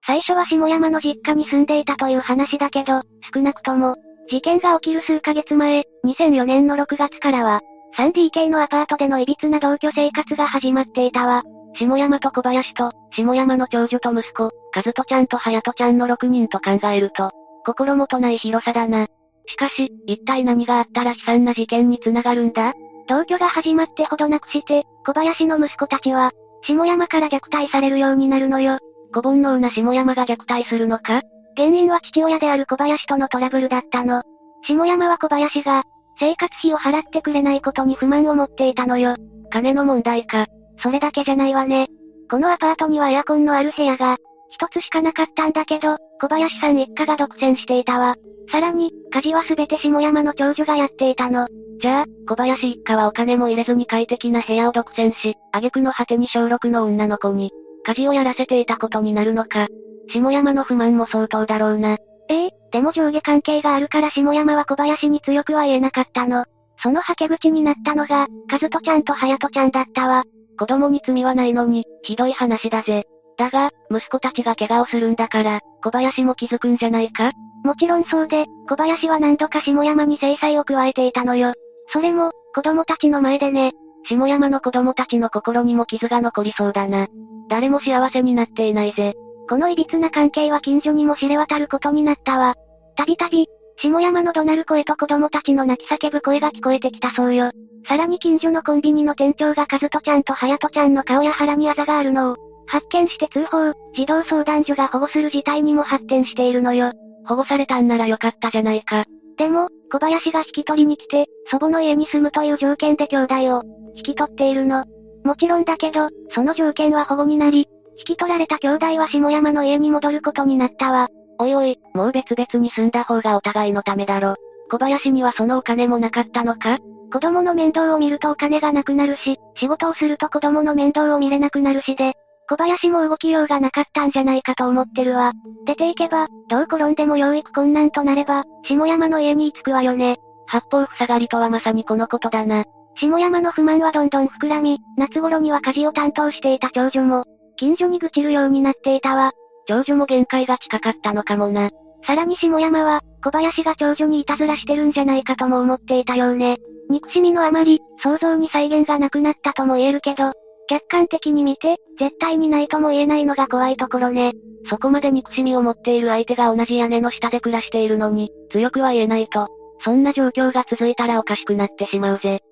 [0.04, 3.02] 最初は下山の実家に住んでいたという話だけど、
[3.32, 3.96] 少なくとも、
[4.30, 7.60] 事件が起きる数ヶ月前、2004年の6月からは、
[7.96, 11.42] 3DK のアパートでの歪な同居生活が始まっていたわ。
[11.74, 17.30] 下山と小林と、下山の長女と息子、和人ちゃんと隼人ちゃんの6人と考えると、
[17.64, 19.08] 心もとない広さだな。
[19.48, 22.74] しかし、一体何があったら悲惨な事件に繋がるんだ？
[23.08, 26.32] 同居が始まってほどなくして、小林の息子たちは、
[26.62, 28.78] 下山から虐待されるようになるのよ。
[29.14, 31.22] 小煩悩な下山が虐待するのか？
[31.56, 34.22] 原因は父親である小林とのトラブルだったの。
[34.66, 35.84] 下山は小林が、
[36.20, 39.16] 生活費を払ってくれないことに不満を持っていたのよ。
[39.50, 40.46] 金の問題か。
[40.82, 41.88] それだけじゃないわね。
[42.30, 44.18] このアパートにはエアコンのある部屋が、
[44.50, 48.16] 一つしかなかったんだけど、小林さん一家が独占していたわ。
[48.50, 51.46] さらに、家事はすべて下山の長女がやっていたの。
[51.80, 57.50] じゃあ、小林一家はお金も入れずに快適な部屋を独占し、挙句の果てに小6の女の子に、
[57.84, 59.68] 家事をやらせていたことになるのか。
[60.12, 61.98] 下山の不満も相当だろうな。
[62.30, 66.44] ええでも上下関係があるから下山は小林に強くは言えなかったの。
[66.82, 70.24] そのはけ口になったのが、和人ちゃんと隼人ちゃんだったわ。
[70.58, 73.04] 子供に罪はないのに、ひどい話だぜ。
[73.38, 77.32] だが、息子たちが怪我をするんだから、小林も気づくんじゃないか？
[77.64, 81.54] もちろんそうで、小林は何度か下山に制裁を加えていたのよ。
[81.92, 83.72] それも、子供たちの前でね。
[84.08, 87.06] 下山の子供たちの心にも傷が残りそうだな。
[87.48, 89.14] 誰も幸せになっていないぜ。
[89.48, 92.54] この歪な関係は近所にも知れ渡ることになったわ。
[92.96, 93.46] たびたび、
[93.80, 97.52] 下山の怒鳴る声と子供たちの泣き叫ぶ声が聞こえてきたそうよ。
[97.86, 102.36] さらに近所のコンビニの店長が和人ちゃんと隼人ちゃんの顔や腹にあざがあるのを、
[102.68, 106.92] 発見して通報、児童相談所が保護する事態にも発展しているのよ。
[107.26, 109.04] 保護されたんならよかったじゃないか。
[109.36, 113.62] でも、小林が引き取りに来て、祖母の家に住むという条件で兄弟を、
[113.94, 114.84] 引き取っているの。
[115.24, 121.08] もちろんだけど、その条件は保護になり、引き取られた兄弟は下山の家に戻ることになったわ。
[121.38, 124.34] おいおい、もう別々に住んだ方がお互いのためだろ。
[124.70, 126.78] 小林にはそのお金もなかったのか？
[127.12, 132.14] 子供の面倒を見るとお金がなくなるし、仕事をすると子供の面倒を見れなくなるしで、
[132.48, 135.32] 小林も動きようがなかったんじゃないかと思ってるわ。
[135.66, 140.16] 出ていけば、どう転んでも養育困難となれば、下山の家に着くわよね。
[140.46, 142.64] 八方塞がりとはまさにこのことだな。
[142.96, 147.24] 下山の不満はどんどん膨らみ、夏頃には家事を担当していた長女も、
[147.56, 149.32] 近所に愚痴るようになっていたわ。
[149.66, 151.70] 長女も限界が近かったのかもな。
[152.06, 156.56] さらに下山は、小林が長女にいたずらしてるんじゃないかとも思っていたようね。
[156.88, 160.32] 憎しみのあまり、想像に再現がなくなったとも言えるけど、
[160.68, 164.34] 客観的に見て、絶対にないとも言えないのが怖いところね。
[164.68, 169.48] そこまで憎しみを持っている相手が同じ屋根の下で暮らしているのに、強くは言えないと。
[169.80, 172.42] そんな状況が続いたらおかしくなってしまうぜ。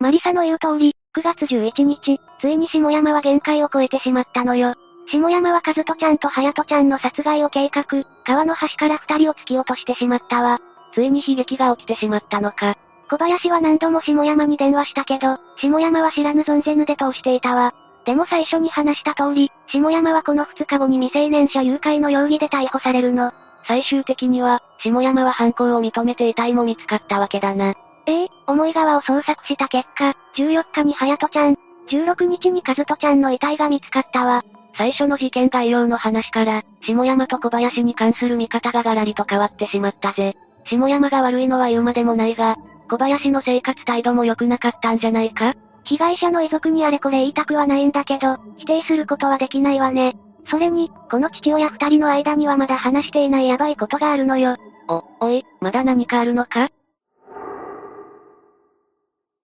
[0.00, 4.74] マリサの言う通り、9月11日、ついに下山は限界を超えてしまったのよ。
[5.06, 7.84] 下山は和人ちゃんと隼人ちゃんの殺害を計画、
[8.24, 10.60] 川の端から二人を突き落としてしまったわ。
[10.94, 12.76] ついに悲劇が起きてしまったのか。
[13.10, 17.74] 小林は何度も下山に電話したけど、下山は知らぬ存ぜぬで通していたわ。
[18.04, 23.32] でも最初に話した通り、下山はこの2日後に未成年者誘拐の容疑で逮捕されるの。
[23.66, 27.74] 最終的には、下山は犯行を認めて遺体も見つかったわけだな。
[28.06, 31.56] ええ重い川を捜索した結果、14日に隼人ちゃん、
[31.88, 34.42] 16日に和人ちゃんの遺体が見つかったわ。
[34.76, 40.34] 最初の事件概要の話から、下山と小林に関する見方がガラリと変わってしまったぜ。
[40.66, 42.56] 下山が悪いのは言うまでもないが、
[42.90, 45.54] 小林の生活態度も良くなかったんじゃないか？
[45.84, 50.16] 被害者の遺族にあれこれ言いたくはないんだけど、否定することはできないわね。
[50.50, 54.56] それに、この父親二人の間にはまだ話していないヤバいことがあるのよ。
[54.88, 56.68] お、おい、まだ何かあるのか？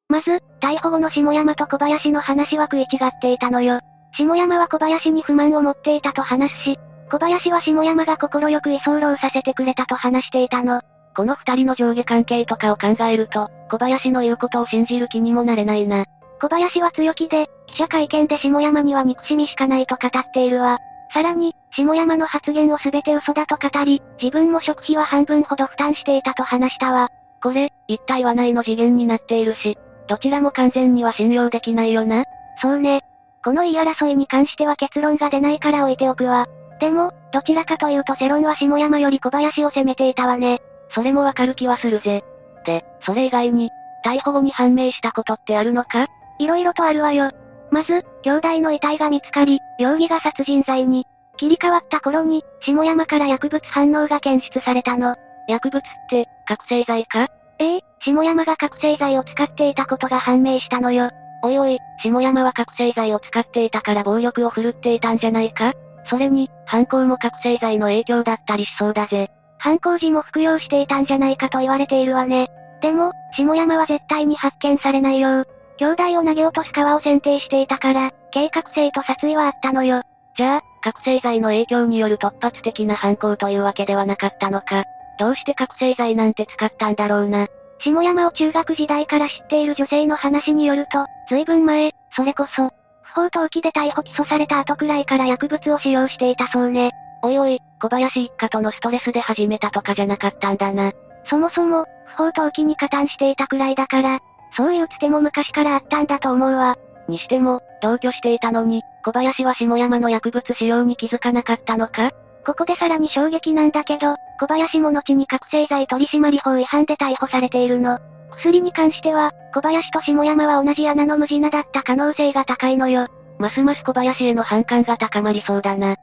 [0.08, 3.80] まず、逮捕後の下山と小林の話は食い違っていたのよ。
[4.16, 6.78] 下山は小林に不満を持っていたと話すし、
[7.10, 10.82] 小林は下山が快く居候させてくれたと話していたの。
[11.16, 16.04] この二人の上下関係とかを考えると、小林の言うことを信じる気にもなれないな。
[16.40, 20.78] 小林は強気で、記者会見で下山には憎しみしかないと語っているわ。
[21.12, 27.08] さらに、下山の発言をすべて嘘だと語り、自分も食費は半分ほど負担していたと話したわ。
[27.42, 32.24] これ、一体はないの次元になっているし、どちらも完全には信用できないよな。
[32.60, 33.02] そうね。
[33.44, 36.46] この言い争いに関しては結論が出ないから置いておくわ。
[36.80, 40.60] でも、どちらかというと世論は下山より小林を責めていたわね。
[40.94, 42.24] それもわかる気はするぜ。
[42.66, 43.70] で、それ以外に、
[44.04, 46.06] 逮捕後に判明したことってあるのか？
[46.38, 47.30] 色々とあるわよ。
[47.70, 55.16] まず、兄弟の遺体が見つかり、容疑が殺人罪に、切り替わった頃に、下山から薬物反応が検出されたの。
[55.48, 57.28] 薬物って、覚醒剤か？
[57.58, 61.10] ええ、下山が覚醒剤を使っていたことが判明したのよ。
[61.42, 65.72] おいおい、下山は覚醒剤を使っていたから暴力を振るっていたんじゃないか？
[66.06, 69.30] それに、犯行も覚醒剤の影響だったりしそうだぜ。
[69.60, 72.48] 犯行時も服用していたんじゃないかと言われているわね。
[72.80, 80.02] でも、下山は絶対に発見されないよう、兄弟を投げ落とす川を選定していたから、計画性と殺意はあったのよ。
[80.36, 84.84] じゃあ、覚醒剤の影響による突発的な犯行というわけではなかったのか。
[85.18, 87.46] どうして覚醒剤なんて使ったんだろうな。
[87.80, 92.70] 下山を中学時代から知っている女性の話によると、随分前、それこそ、
[93.02, 96.92] 不法投棄で逮捕起訴された後くらいから薬物を使用していたそうね。
[97.22, 100.92] おいおい、小林一家とのストレスで始めたとかじゃなかったんだな。
[101.28, 104.20] そもそも、不法投棄に加担していたくらいだから、
[104.56, 106.76] そういうつても昔からあったんだと思うわ。
[107.08, 112.10] にしても、同居していたのに、小林は下山の薬物使用に気づかなかったのか？
[112.46, 117.98] ここでさらに衝撃なんだけど、小林も後に覚醒剤取締法違反で逮捕されているの。
[118.38, 123.08] 薬に関しては、小林と下山は同じ穴の無地なだった可能性が高いのよ。
[123.38, 125.96] ますます小林への反感が高まりそうだな。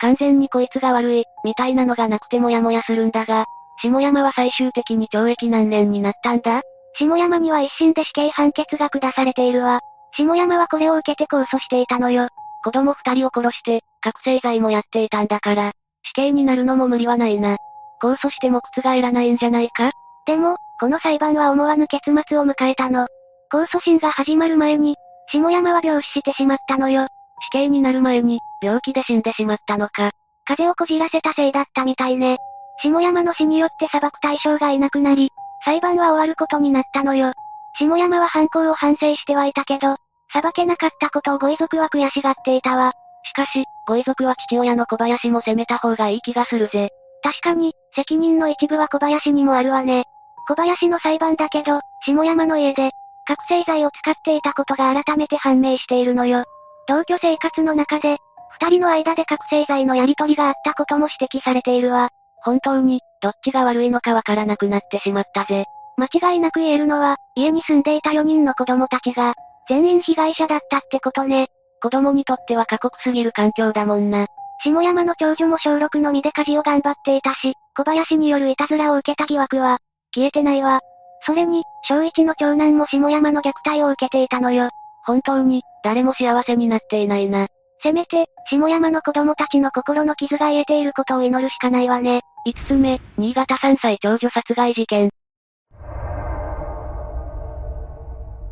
[0.00, 3.44] 完全にこいつが悪い、みたいなのがなくてもやもやするんだが、
[3.82, 6.62] 下山は最終的に懲役何年になったんだ？
[6.98, 9.80] 下山には一審で死刑判決が下されているわ。
[10.16, 12.28] 下山はこれを受けて控訴していたのよ。
[12.64, 15.72] 子供二人を殺して、覚醒剤もやっていたんだから、
[16.02, 17.56] 死刑になるのも無理はないな。
[18.02, 19.92] 控訴しても覆らないんじゃないか？
[20.26, 23.06] でも、この裁判は思わぬ結末を迎えたの。
[23.52, 24.96] 控訴審が始まる前に、
[25.32, 27.06] 下山は病死してしまったのよ。
[27.40, 30.10] 死刑になる前に、病気で死んでしまったのか。
[30.44, 32.38] 風をこじらせたせいだったみたいね。
[32.82, 35.30] 下山の死によって裁く対象がいなくなり、
[35.64, 37.32] 裁判は終わることになったのよ。
[37.78, 39.96] 下山は犯行を反省してはいたけど、
[40.32, 42.92] 裁けなかったことをご遺族は悔しがっていたわ。
[43.24, 46.90] しかし、ご遺族は父親の小林も責めた方がいい気がするぜ。
[47.22, 50.04] 確かに、責任の一部は小林にもあるわね。
[50.46, 52.92] 小林の裁判だけど、下山の家で、
[53.26, 56.44] 覚醒剤を使っていたことが改めて判明しているのよ。
[56.86, 58.18] 同居生活の中で、
[58.60, 62.10] 二人の間で覚醒剤のやり取りがあったことも指摘されているわ。
[62.42, 65.64] 本当に、どっちが悪いのかわからなくなってしまったぜ。
[65.96, 69.34] 間違いなく言えるのは、家に住んでいた4人の子供たちが、
[69.68, 71.48] 全員被害者だったってことね。
[71.82, 74.26] 子供にとっては過酷すぎる環境だもんな。
[74.64, 79.78] 下山の長女も小6の身で家事を頑張っていたし、小林によるいたずらを受けた疑惑は、
[80.14, 80.80] 消えてないわ。
[81.24, 84.70] それに、小一の長男も下山の虐待を受けていたのよ。
[85.04, 87.46] 本当に、誰も幸せになっていないな。
[87.82, 92.22] せめて、下山の子供たちの心の傷が癒えていることを祈るしかないわね。
[92.46, 95.10] 5つ目、新潟3歳長女殺害事件。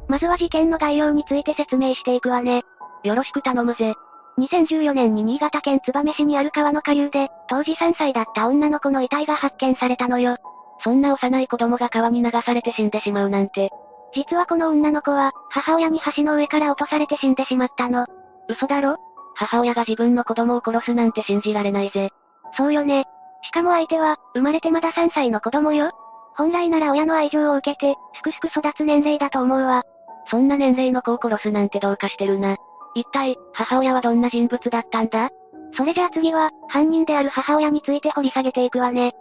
[0.09, 2.63] まずは事件の概要について説明していくわね。
[3.03, 3.95] よろしく頼むぜ。
[4.39, 10.37] 2014年に新潟県燕市にある川の下流で、当時3歳だった女の子の遺体が発見されたのよ。
[10.85, 13.71] そんな幼い子供が川に流されて死んでしまうなんて。
[14.15, 18.07] 実はこの女の子は、母親に橋の上から落とされて死んでしまったの。
[18.49, 18.99] 嘘だろ？
[19.37, 22.11] 母親が自分の子供を殺すなんて信じられないぜ。
[22.57, 23.05] そうよね。
[23.43, 25.91] しかも相手は、生まれてまだ3歳の子供よ。
[26.37, 29.83] 本来なら親の愛情を受けて、すくすく育つ年齢だと思うわ。
[30.31, 32.57] そんな年齢の子を殺すなんてどうかしてるな。
[32.95, 35.29] 一体、母親はどんな人物だったんだ？
[35.77, 39.13] それじゃあ次は、犯人である母親について掘り下げていくわね。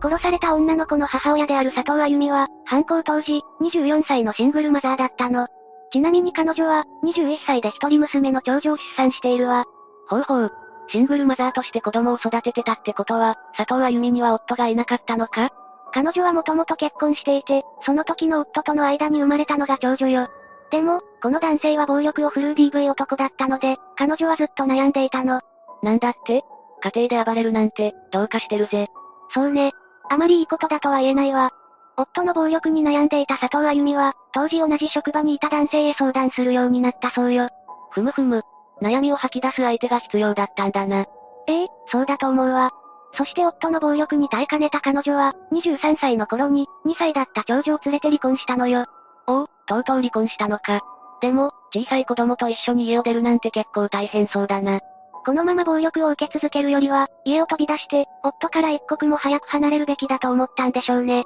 [0.00, 5.48] 殺された女の子の母親である佐藤あゆみは、犯行当時、24歳のシングルマザーだったの。
[5.92, 9.64] ちなみに彼女は、21歳で一人娘の長女を出産しているわ。
[10.08, 10.52] ほうほう。
[10.88, 15.50] シングルマザーとして子供を育ててたってことは、佐藤あゆみには夫がいなかったのか？
[15.92, 20.28] 彼女はもともと結婚していて、その時の夫との間に生まれたのが長女よ。
[20.70, 25.40] でも、この男性は暴力を振るう DV 男だったので、彼女はずっと悩んでいたの。
[25.82, 26.42] なんだって？
[26.80, 28.88] 家庭で暴れるなんて、どうかしてるぜ。
[29.34, 29.72] そうね。
[30.10, 31.50] あまりいいことだとは言えないわ。
[31.98, 37.48] 夫の暴力に悩んでいた佐藤あゆみは、当時同じ職場にいた男性へ相談するようになったそうよ。
[37.90, 38.44] ふむふむ。
[38.80, 41.06] 悩みを吐き出す相手が必要だったんだな。
[41.48, 42.70] ええそうだと思うわ。
[43.14, 48.86] そして夫の暴力に耐えかねた彼女は、23歳の頃に、2歳だった長女を連れて離婚したのよ。
[49.26, 50.80] おお、とうとう離婚したのか。
[51.20, 54.80] でも、小さい子供と一緒に家を出るなんて結構大変そうだな。
[55.26, 61.24] このまま暴力を受け続けるよりは、家を飛び出して、夫から一刻も早く離れるべきだと思ったんでしょうね。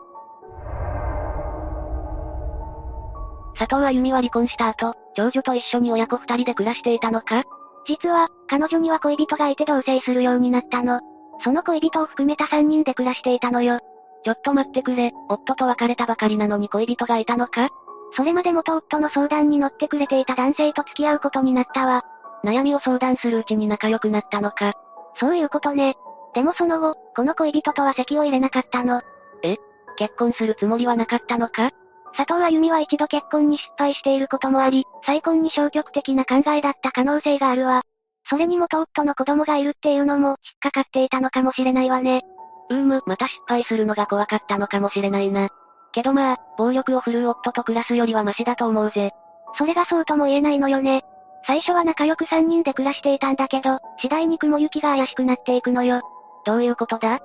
[3.59, 7.45] 佐藤あゆみは離婚した後、長女と一緒に親子二人で暮らしていたのか？
[7.87, 11.01] 実は、彼女には恋人がいて同棲するようになったの。
[11.45, 13.81] その恋人を含めた三人で暮らしていたのよ。
[14.25, 17.71] ちょっと待ってくれ、夫と別れたばかりなのに恋人がいたのか？
[18.15, 22.03] それまで元夫の相談に乗ってくれていた男性と付き合うことになったわ。
[22.45, 24.75] 悩みを相談するうちに仲良くなったのか？
[25.19, 25.97] そういうことね。
[26.35, 29.03] でもその後、この恋人とは席を入れなかったの。
[29.43, 29.57] え？
[29.97, 31.71] 結婚するつもりはなかったのか？
[32.17, 37.83] 佐藤あゆみは一度結婚に失敗していることもあり、再婚に消極的な考えだった可能性があるわ。
[38.29, 42.23] それに元夫の子供がいるっていうのも、引っかかっていたのかもしれないわね。
[42.71, 45.49] うーむ、また失敗するのが怖かったのかもしれないな。
[45.93, 49.13] けどまあ、暴力を振るう夫と暮らすよりはマシだと思うぜ。
[49.59, 51.03] それがそうとも言えないのよね。
[51.47, 56.01] 最初は仲良く三人で暮らしていたんだけど、次第に雲行きが怪しくなっていくのよ。
[56.45, 57.21] どういうことだ？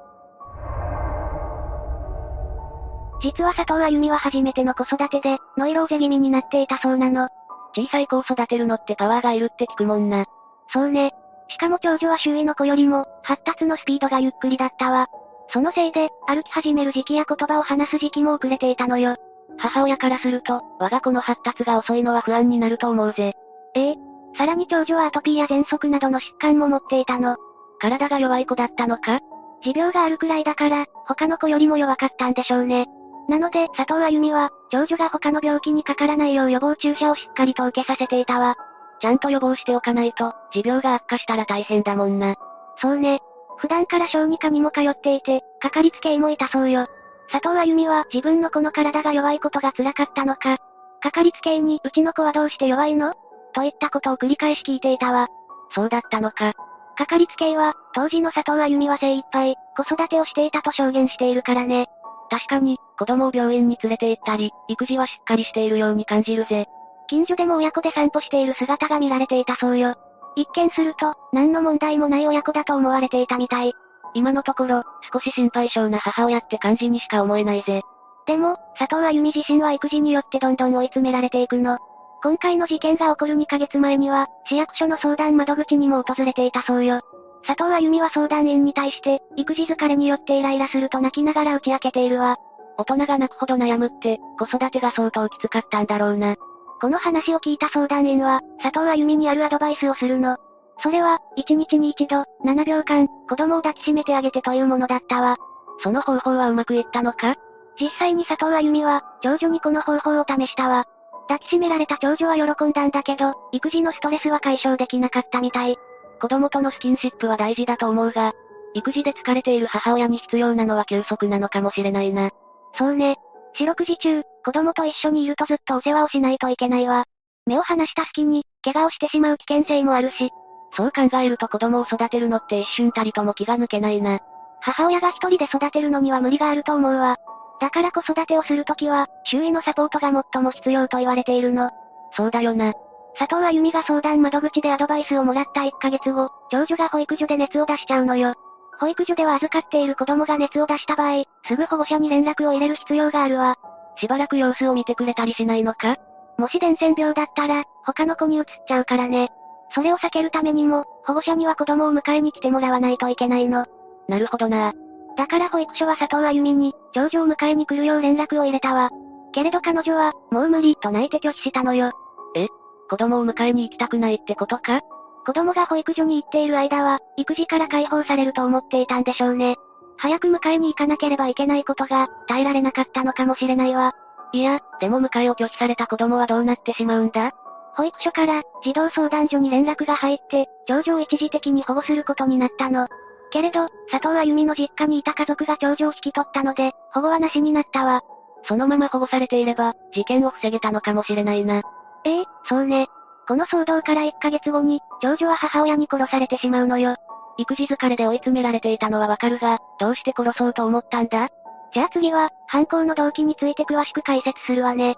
[3.21, 7.29] 実は佐藤あゆみは初めての子育てで、ノイローゼ気味になっていたそうなの。
[7.75, 10.25] 小さい子を育てるのってパワーがいるって聞くもんな。
[10.71, 11.13] そうね。
[11.49, 15.07] しかも長女は周囲の子よりも、発達のスピードがゆっくりだったわ。
[15.49, 19.15] そのせいで、歩き始める時期や言葉を話す時期も遅れていたのよ。
[19.57, 23.33] 母親からすると、我が子の発達が遅いのは不安になると思うぜ。
[23.75, 23.95] ええ。
[24.37, 27.37] さらに長女はアトピーや喘息などの疾患も持っていたの。
[27.79, 29.19] 体が弱い子だったのか？
[29.63, 32.87] 持病があるくらいだから、他の子よりも弱かったんでしょうね。
[33.27, 38.55] なので、佐藤あゆみは、長女が他の病気にかからないよう予防注射をしっかりと受けさせていたわ。
[39.01, 42.35] ちゃんと予防しておかないと、持病が悪化したら大変だもんな。
[42.81, 43.19] そうね。
[43.57, 46.87] 普段から小児科にも通っていて、かかりつけ医もいたそうよ。
[47.29, 50.57] 佐藤あゆみは自分の子の体が弱いことが辛かったのか、
[51.01, 53.13] かかりつけ医にうちの子はどうして弱いの？
[53.53, 55.27] といったことを繰り返し聞いていたわ。
[55.75, 56.53] そうだったのか。
[56.95, 61.87] かかりつけ医は、当時の佐藤あゆみは精一杯、子育てをしていたと証言しているからね。
[62.29, 66.67] 確かに、子供を病院に連れて行ったり、育児はしっかりしているように感じるぜ。
[67.07, 69.95] 近所でも親子で散歩している姿が見られていたそうよ。
[70.35, 73.73] 一見すると、何の問題もない親子だと思われていたみたい。
[74.13, 77.81] 今のところ、少し心配性な母親って感じにしか思えないぜ。
[78.25, 81.77] でも、佐藤あゆみ自身は育児によってどんどん追い詰められていくの。
[82.21, 87.01] 今回の事件が起こる2ヶ月前には、市役所の相談窓口にも訪れていたそうよ。
[87.47, 92.35] 佐藤あゆみは相談員に対して、育児疲れによってイライラすると泣きながら打ち明けているわ。
[92.77, 96.35] 大人が泣くほど悩むって、子育てが相当きつかったんだろうな。
[96.81, 100.37] この話を聞いた相談員は、佐藤あゆみにあるアドバイスをするの。
[100.83, 105.37] それは、1日に1度、7秒間、子供を抱きしめてあげてというものだったわ。
[105.81, 107.35] その方法はうまくいったのか？
[107.79, 110.85] 実際に佐藤あゆみは、長女にこの方法を試したわ。
[111.29, 115.77] 抱きしめられた長女は喜んだんだけど、育児のストレスは解消できなかったみたい。
[116.19, 118.33] 子供とのスキンシップは大事だと思うが、
[118.73, 122.31] 育児で疲れている母親に必要なのは休息なのかもしれないな。
[122.77, 123.17] そうね。
[123.55, 127.05] 四六時中、子供と一緒にいるとずっとお世話をしないといけないわ。
[127.45, 130.29] 目を離した隙に、怪我をしてしまう危険性もあるし。
[130.75, 134.19] そう考えると子供を育てるのって一瞬たりとも気が抜けないな。
[134.59, 137.17] 母親が一人で育てるのには無理があると思うわ。
[137.59, 141.71] だから子育てをするときは、周囲のサポートが最も必要と言われているの。
[142.15, 142.73] そうだよな。
[143.17, 148.35] 佐藤あゆみが相談窓口でアドバイスをもらった1ヶ月後、長女が保育所で熱を出しちゃうのよ。
[148.79, 153.55] 保育所では預かっている子供が熱を出した場合、すぐ保護者に連絡を入れる必要があるわ。
[153.99, 155.97] しばらく様子を見てくれたりしないのか？
[156.37, 159.29] もし伝染病だったら、他の子に移っちゃうからね。
[159.73, 163.65] それを避けるためにも、保護者には子供を迎えに来てもらわないといけないの。
[164.07, 164.73] なるほどな。
[165.17, 168.91] だから保育所は佐藤あゆみに、長女を迎えに来るよう連絡を入れたわ。
[169.33, 171.91] けれど彼女は、もう無理、と泣いて拒否したのよ。
[172.35, 172.47] え？
[172.89, 174.81] 子供を迎えに行きたくないってことか？
[175.25, 179.55] 子供が保育所に行っている間は、育児から解放されると思っていたんでしょうね。
[179.97, 183.93] 早く迎えに行かなければいけないことが、耐えられなかったのかもしれないわ。
[184.31, 187.31] いや、でも迎えを拒否された子供はどうなってしまうんだ？
[187.75, 192.87] 保育所から、児童相談所に連絡が入って、長女を一時的に保護することになったの。
[193.31, 198.01] けれど、佐藤あゆみの実家にいた家族が長女を引き取ったので、保護はなしになったわ。
[198.47, 201.61] そのまま保護されていれば、事件を防げたのかもしれないな。
[202.05, 202.87] ええそうね。
[203.27, 206.95] この騒動から1ヶ月後に、長女は母親に殺されてしまうのよ。
[207.37, 211.27] 育児疲れで追い詰められていたのはわかるが、どうして殺そうと思ったんだ？
[211.73, 214.95] じゃあ次は、犯行の動機について詳しく解説するわね。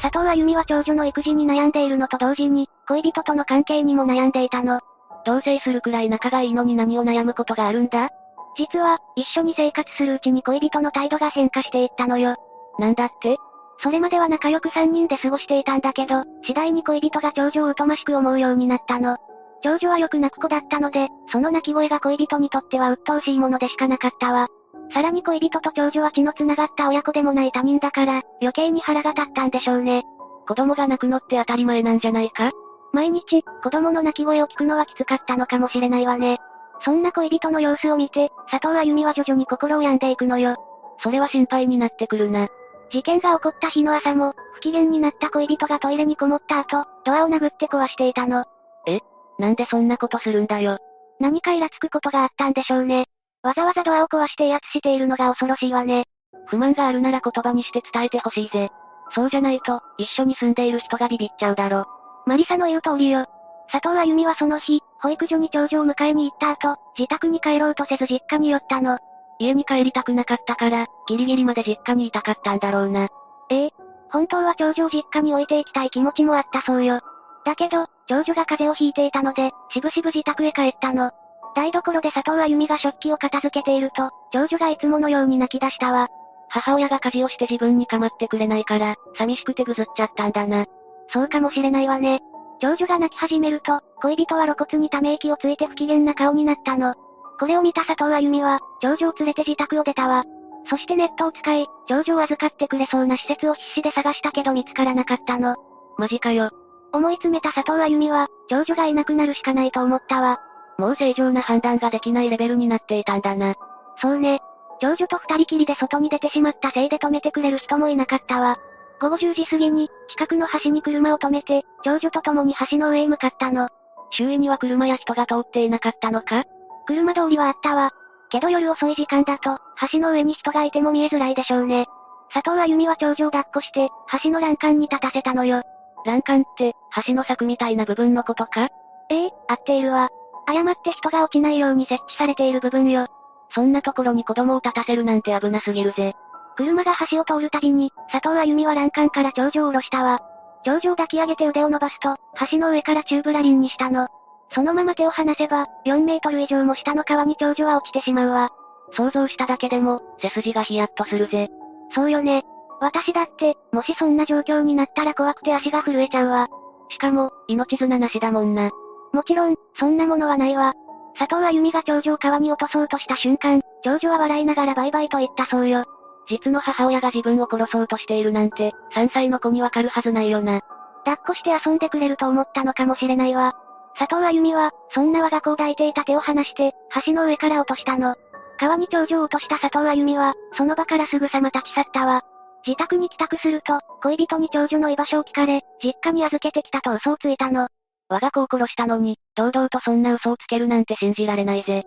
[0.00, 4.80] 佐藤あゆみは長女の育児に悩んでいるのと同時に、恋人との関係にも悩んでいたの。
[5.24, 8.10] 同棲するくらい仲がいいのに何を悩むことがあるんだ？
[8.56, 12.36] 実は、一緒に生活するうちに恋人の態度が変化していったのよ。
[12.78, 13.38] なんだって？
[13.82, 19.16] それまでは仲良く三人で過ごしていたんだけど、次第に恋人が長女を疎ましく思うようになったの。
[19.62, 24.48] 長女はよく泣く子だったので、その泣き声が恋人にとっては鬱陶しいものでしかなかったわ。
[24.92, 30.04] さらに恋人と長女は血の繋がった親子でもない他人だから、余計に腹が立ったんでしょうね。
[30.46, 32.50] 子供が泣くのって当たり前なんじゃないか？
[32.92, 36.38] 毎日、子供の泣き声を聞くのはきつかったのかもしれないわね。
[36.84, 40.56] そんな恋人の様子を見て、佐藤あゆみは徐々に心を病んでいくのよ。
[41.02, 42.48] それは心配になってくるな。
[42.92, 48.44] 事件が起こった日の朝も、不機嫌になった恋人がトイレにこもった後、ドアを殴って壊していたの。
[48.86, 49.00] え？
[49.38, 50.78] なんでそんなことするんだよ。
[51.18, 53.06] 何かイラつくことがあったんでしょうね。
[53.42, 56.04] わざわざドアを壊して威圧しているのが恐ろしいわね。
[56.46, 58.70] 不満があるなら言葉にして伝えてほしいぜ。
[59.14, 61.86] そうじゃないと、一緒に住んでいる人がビビっちゃうだろ。
[62.26, 63.26] マリサの言う通りよ。
[63.70, 68.98] 佐藤あゆみはその日、保育所に長女を迎えに行った後、自宅に帰ろうとせず実家に寄ったの。
[69.38, 73.08] 家に帰りたくなかったから、ギリギリまで実家にいたかったんだろうな。
[73.50, 73.70] ええ
[74.10, 77.00] 本当は長女を実家に置いていきたい気持ちもあったそうよ。
[77.44, 81.12] だけど、長女が風邪をひいていたので、しぶしぶ自宅へ帰ったの。
[81.54, 86.08] 台所で佐藤あゆみが食器を片付けていると、長女がいつものように泣き出したわ。
[86.48, 90.66] 母親が家事をして自分に構ってくれないから、寂しくてぐずっちゃったんだな。
[91.08, 92.20] そうかもしれないわね。
[92.60, 96.94] 長女が泣き始めると、恋人は露骨にため息をついて不機嫌な顔になったの。
[97.38, 100.24] これを見た佐藤あゆみは、長女を連れて自宅を出たわ。
[100.68, 105.56] そしてネットを使い、長女を預かってくれそうな施設を必死で探したけど見つからなかったの。
[105.98, 106.50] マジかよ。
[106.92, 110.40] 思い詰めた佐藤あゆみは、長女がいなくなるしかないと思ったわ。
[110.78, 113.54] もう正常な判断ができないレベルになっていたんだな。
[114.00, 114.40] そうね。
[114.80, 118.58] 長女と二人きりで外に出てしまったせいで止めてくれる人もいなかったわ。
[119.00, 123.68] 午後10時過ぎに、近くの橋に車を止めて、長女と共に橋の上へ向かったの。
[124.10, 126.44] 周囲には車や人が通っていなかったのか？
[126.86, 127.90] 車通りはあったわ。
[128.30, 129.58] けど夜遅い時間だと、
[129.92, 131.86] 橋の上に人がいても見えづらいでしょうね。
[132.32, 133.90] 佐藤あゆみは長女を抱っこして、
[134.22, 135.62] 橋の欄干に立たせたのよ。
[136.06, 136.74] 欄干って、
[137.06, 138.68] 橋の柵みたいな部分のことか？
[139.10, 140.08] ええ合っているわ。
[140.46, 143.06] 誤って人が落ちないように設置されている部分よ。
[143.54, 146.14] そんなところに子供を立たせるなんて危なすぎるぜ。
[146.56, 150.20] 車が橋を通るたびに、佐藤あゆみは欄干から長女を下ろしたわ。
[150.64, 152.16] 長女を抱き上げて腕を伸ばすと、
[152.50, 154.08] 橋の上からチューブラリンにしたの。
[154.54, 158.50] そのまま手を離せば、4メートル以上も下の川に長女は落ちてしまうわ。
[158.94, 161.48] 想像しただけでも、背筋がヒヤッとするぜ。
[161.94, 162.44] そうよね。
[162.80, 166.48] 私だって、もしそんな状況になったら怖くて足が震えちゃうわ。
[166.90, 168.70] しかも、命綱なしだもんな。
[169.12, 170.74] もちろん、そんなものはないわ。
[171.18, 175.84] 佐藤あゆみが長女を川に落とそうとした瞬間、長女は笑いながらバイバイと言ったそうよ。
[176.28, 180.60] 実の母親が自分を殺そうとしているなんて、3歳の子にわかるはずないよな。
[181.04, 183.54] 抱っこして遊んでくれると思ったのかもしれないわ。
[183.98, 186.72] 佐藤あゆみは、そんな我が子を抱いていた手を離して、
[187.04, 188.16] 橋の上から落としたの。
[188.58, 192.22] 川に長女を落とした佐藤あゆみは、その場からすぐさま立ち去ったわ。
[192.66, 197.68] 自宅に帰宅すると、恋人に長女の居場所を聞かれ、実家に預けてきたと嘘をついたの。
[198.08, 201.84] 我が子を殺したのに、堂々とそんな嘘をつけるなんて信じられないぜ。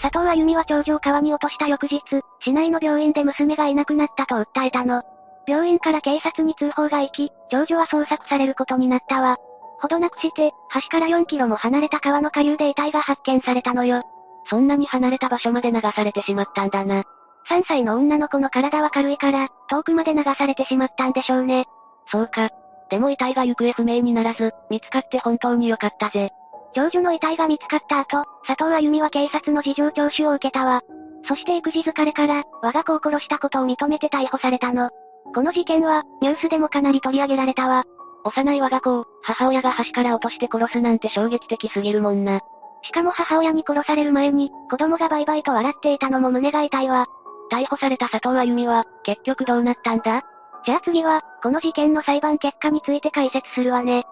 [0.00, 2.02] 佐藤あゆみは長女を川に落とした翌日、
[2.40, 5.04] 市内の病院で娘がいなくなったと訴えたの。
[5.46, 9.38] 病院から警察に通報が行き、長女は捜索されることになったわ。
[9.80, 14.02] ほどなくして、橋から4キロも離れた川の下流で遺体が発見されたのよ。
[14.48, 17.04] そんなに離れた場所まで流されてしまったんだな。
[17.48, 21.66] 3歳の女の子の体は軽いから、遠くまで流されてしまったんでしょうね。
[22.10, 22.50] そうか。
[22.90, 26.30] でも遺体が行方不明にならず、見つかって本当に良かったぜ。
[26.74, 30.82] 長女の遺体が見つかった後、佐藤あゆみは警察の事情聴取を受けたわ。
[31.26, 34.90] そして育児疲れから、我が子を殺したことを認めて逮捕されたの。
[35.34, 37.84] この事件は、ニュースでもかなり取り上げられたわ。
[38.24, 42.40] 幼い我が子を、母親が橋から落として殺すなんて衝撃的すぎるもんな。
[42.82, 47.06] しかも母親に殺される前に、子供がバイバイと笑っていたのも胸が痛いわ。
[47.50, 50.22] 逮捕された佐藤あゆみは、結局どうなったんだ？
[50.64, 54.04] じゃあ次は、この事件の裁判結果について解説するわね。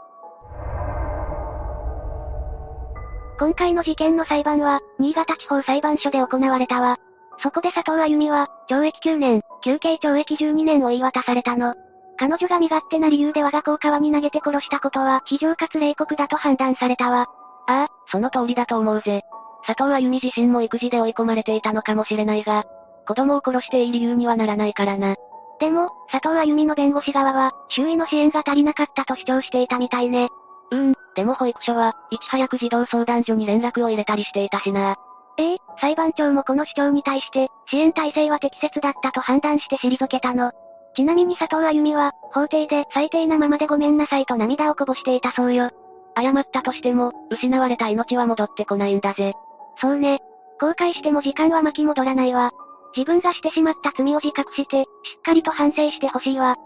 [3.38, 6.98] 今回の事件の裁判は、新潟地方裁判所で行われたわ。
[7.42, 11.74] そこで佐藤あゆみは、懲役9年、休刑懲役12年を言い渡されたの。
[12.18, 17.28] 彼女が身勝手な理由で我が子を川に投げて殺したことは非常かつ冷酷だと判断されたわ。
[17.66, 19.22] ああ、その通りだと思うぜ。
[19.66, 22.64] 佐藤あゆみ自身も育児で追い込まれていたのかもしれないが、
[23.06, 25.16] 子供を殺していい理由にはならないからな。
[25.60, 30.28] でも、佐藤あゆみの弁護士側は、周囲の支援が足りなかったと主張していたみたいね。
[30.70, 34.96] うん、でも保育所は、いち早く児童相談所に連絡を入れたりしていたしな。
[35.38, 40.52] ええ裁判長もこの主張に対して、支援体制は適切だったと判断して退けたの。
[40.94, 45.70] ちなみに佐藤あゆみは、法廷で最低なままでごめんなさいと涙をこぼしていたそうよ。
[46.16, 49.34] 謝ったとしても、失われた命は戻ってこないんだぜ。
[49.80, 50.18] そうね。
[50.60, 52.50] 後悔しても時間は巻き戻らないわ。
[52.94, 54.86] 自分がしてしまった罪を自覚して、し
[55.18, 56.56] っかりと反省してほしいわ。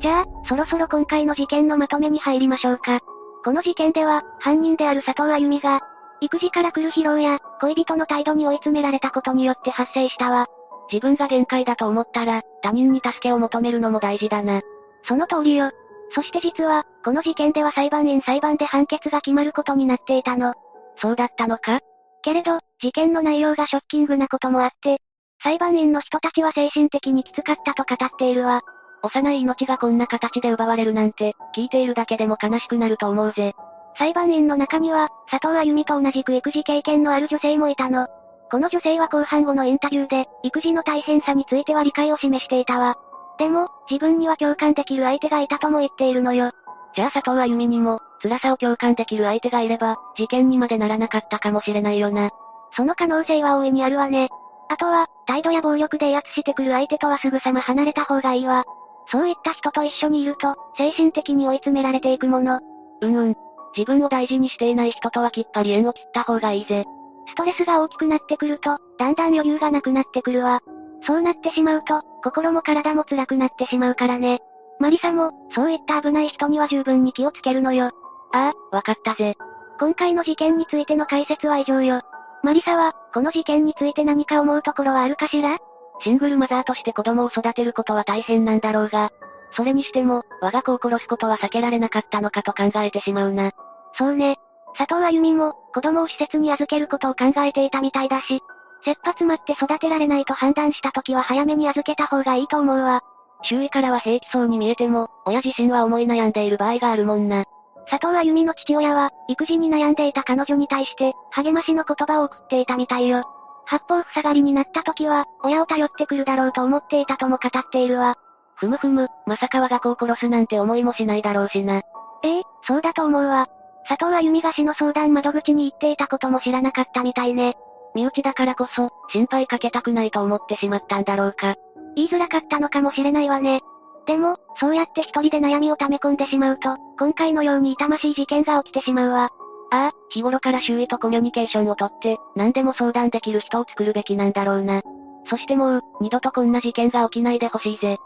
[0.00, 3.00] じゃあ、そろそろ今回の事件のまとめに入りましょうか。
[3.44, 5.80] この事件では、犯人である佐藤あゆみが、
[6.20, 10.46] 育児から来る疲労や、恋人の態度に追い詰められたことによって発生したわ。
[10.92, 14.60] 自分が限界だと思ったら、他人に助けを求めるのも大事だな。
[15.04, 15.70] その通りよ。
[16.14, 20.54] そして実は、この事件では裁判員裁判で判決が決まることになっていたの。
[20.98, 21.80] そうだったのか？
[22.22, 24.98] けれど、事件の内容がショッキングなこともあって、
[25.42, 28.60] 裁判員の人たちは精神的にきつかったと語っているわ。
[29.02, 33.54] 幼い命がこんな形で奪われるなんて、聞いているだけでも悲しくなると思うぜ。
[33.98, 38.06] 裁判員の中には、佐藤あゆみと同じく育児経験のある女性もいたの。
[38.50, 42.96] この女性は後半後のインタビューで、育児の大変さについては理解を示していたわ。
[43.38, 46.52] でも、自分には共感できる相手がいたとも言っているのよ。
[46.94, 52.30] じゃあ佐藤あゆみにも、辛さを共感できる相手がいれば、事件にまでならなかったかもしれないよな。
[52.76, 54.28] その可能性は大いにあるわね。
[54.68, 58.64] あとは、態度や暴力で威圧してくる相手とはすぐさま離れた方がいいわ。
[59.10, 62.60] そういった人と一緒にいると、精神的に追い詰められていくもの。
[63.00, 63.36] うんうん。
[63.76, 66.84] 自分を大事にしていない人とはきっぱり縁を切った方がいいぜ。
[67.28, 70.60] ストレスが大きくなってくると、だんだん余裕がなくなってくるわ。
[71.06, 74.40] そうなってしまうと、心も体も辛くなってしまうからね。
[74.78, 77.90] マリサも、そういった危ない人には十分に気をつけるのよ。
[78.32, 79.36] ああ、わかったぜ。
[79.78, 82.02] 今回の事件についての解説は以上よ。
[82.42, 85.58] マリサは、この事件について何か思うところはあるかしら？
[86.00, 89.10] シングルマザーとして子供を育てることは大変なんだろうが、
[89.56, 93.52] それにしても、我が子を殺すことは避けられなかったのかと考えてしまうな。
[93.96, 94.38] そうね。
[94.76, 98.40] 佐藤あゆみも、子供を施設に預けることを考えていたみたいだし、
[98.84, 103.02] 切羽詰まって育てられないと判断した時は早めに預けた方がいいと思うわ。
[103.42, 107.44] 周囲からは平気そうに見えても、親自身は思い悩んでいる場合があるもんな。
[107.88, 113.24] 佐藤あゆみの父親は、育児に悩んでいた彼女に対して、励ましの言葉を送っていたみたいよ。
[113.66, 118.16] 八方塞がりになった時は、親を頼ってくるだろうと思っていたとも語っているわ。
[118.56, 121.82] ふむふむ、まさか我が子を殺すなんて思いもしないだろうしな。
[122.22, 123.48] ええ、そうだと思うわ。
[123.88, 127.56] 佐藤あゆみが死の相談窓口に行っていたことも知らなかったみたいね。
[127.94, 131.56] 身内だからこそ、心配かけたくないと思ってしまったんだろうか。
[131.96, 133.60] 言いづらかったのかもしれないわね。
[134.06, 139.30] でも、そうやって一人で悩みを溜め込んでしまうと、今回のように痛ましい事件が起きてしまうわ。
[139.72, 144.82] ああ、日頃から周囲とコミュニケーションをとって、何でも相談できる人を作るべきなんだろうな。
[145.30, 147.96] そしてもう、二度とこんな事件が起きないでほしいぜ。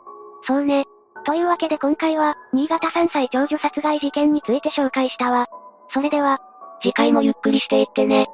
[0.47, 0.84] そうね。
[1.24, 5.47] というわけで今回は、新潟3歳長女殺害事件について紹介したわ。
[5.93, 6.38] それでは、
[6.82, 8.28] 次回もゆっくりしていってね。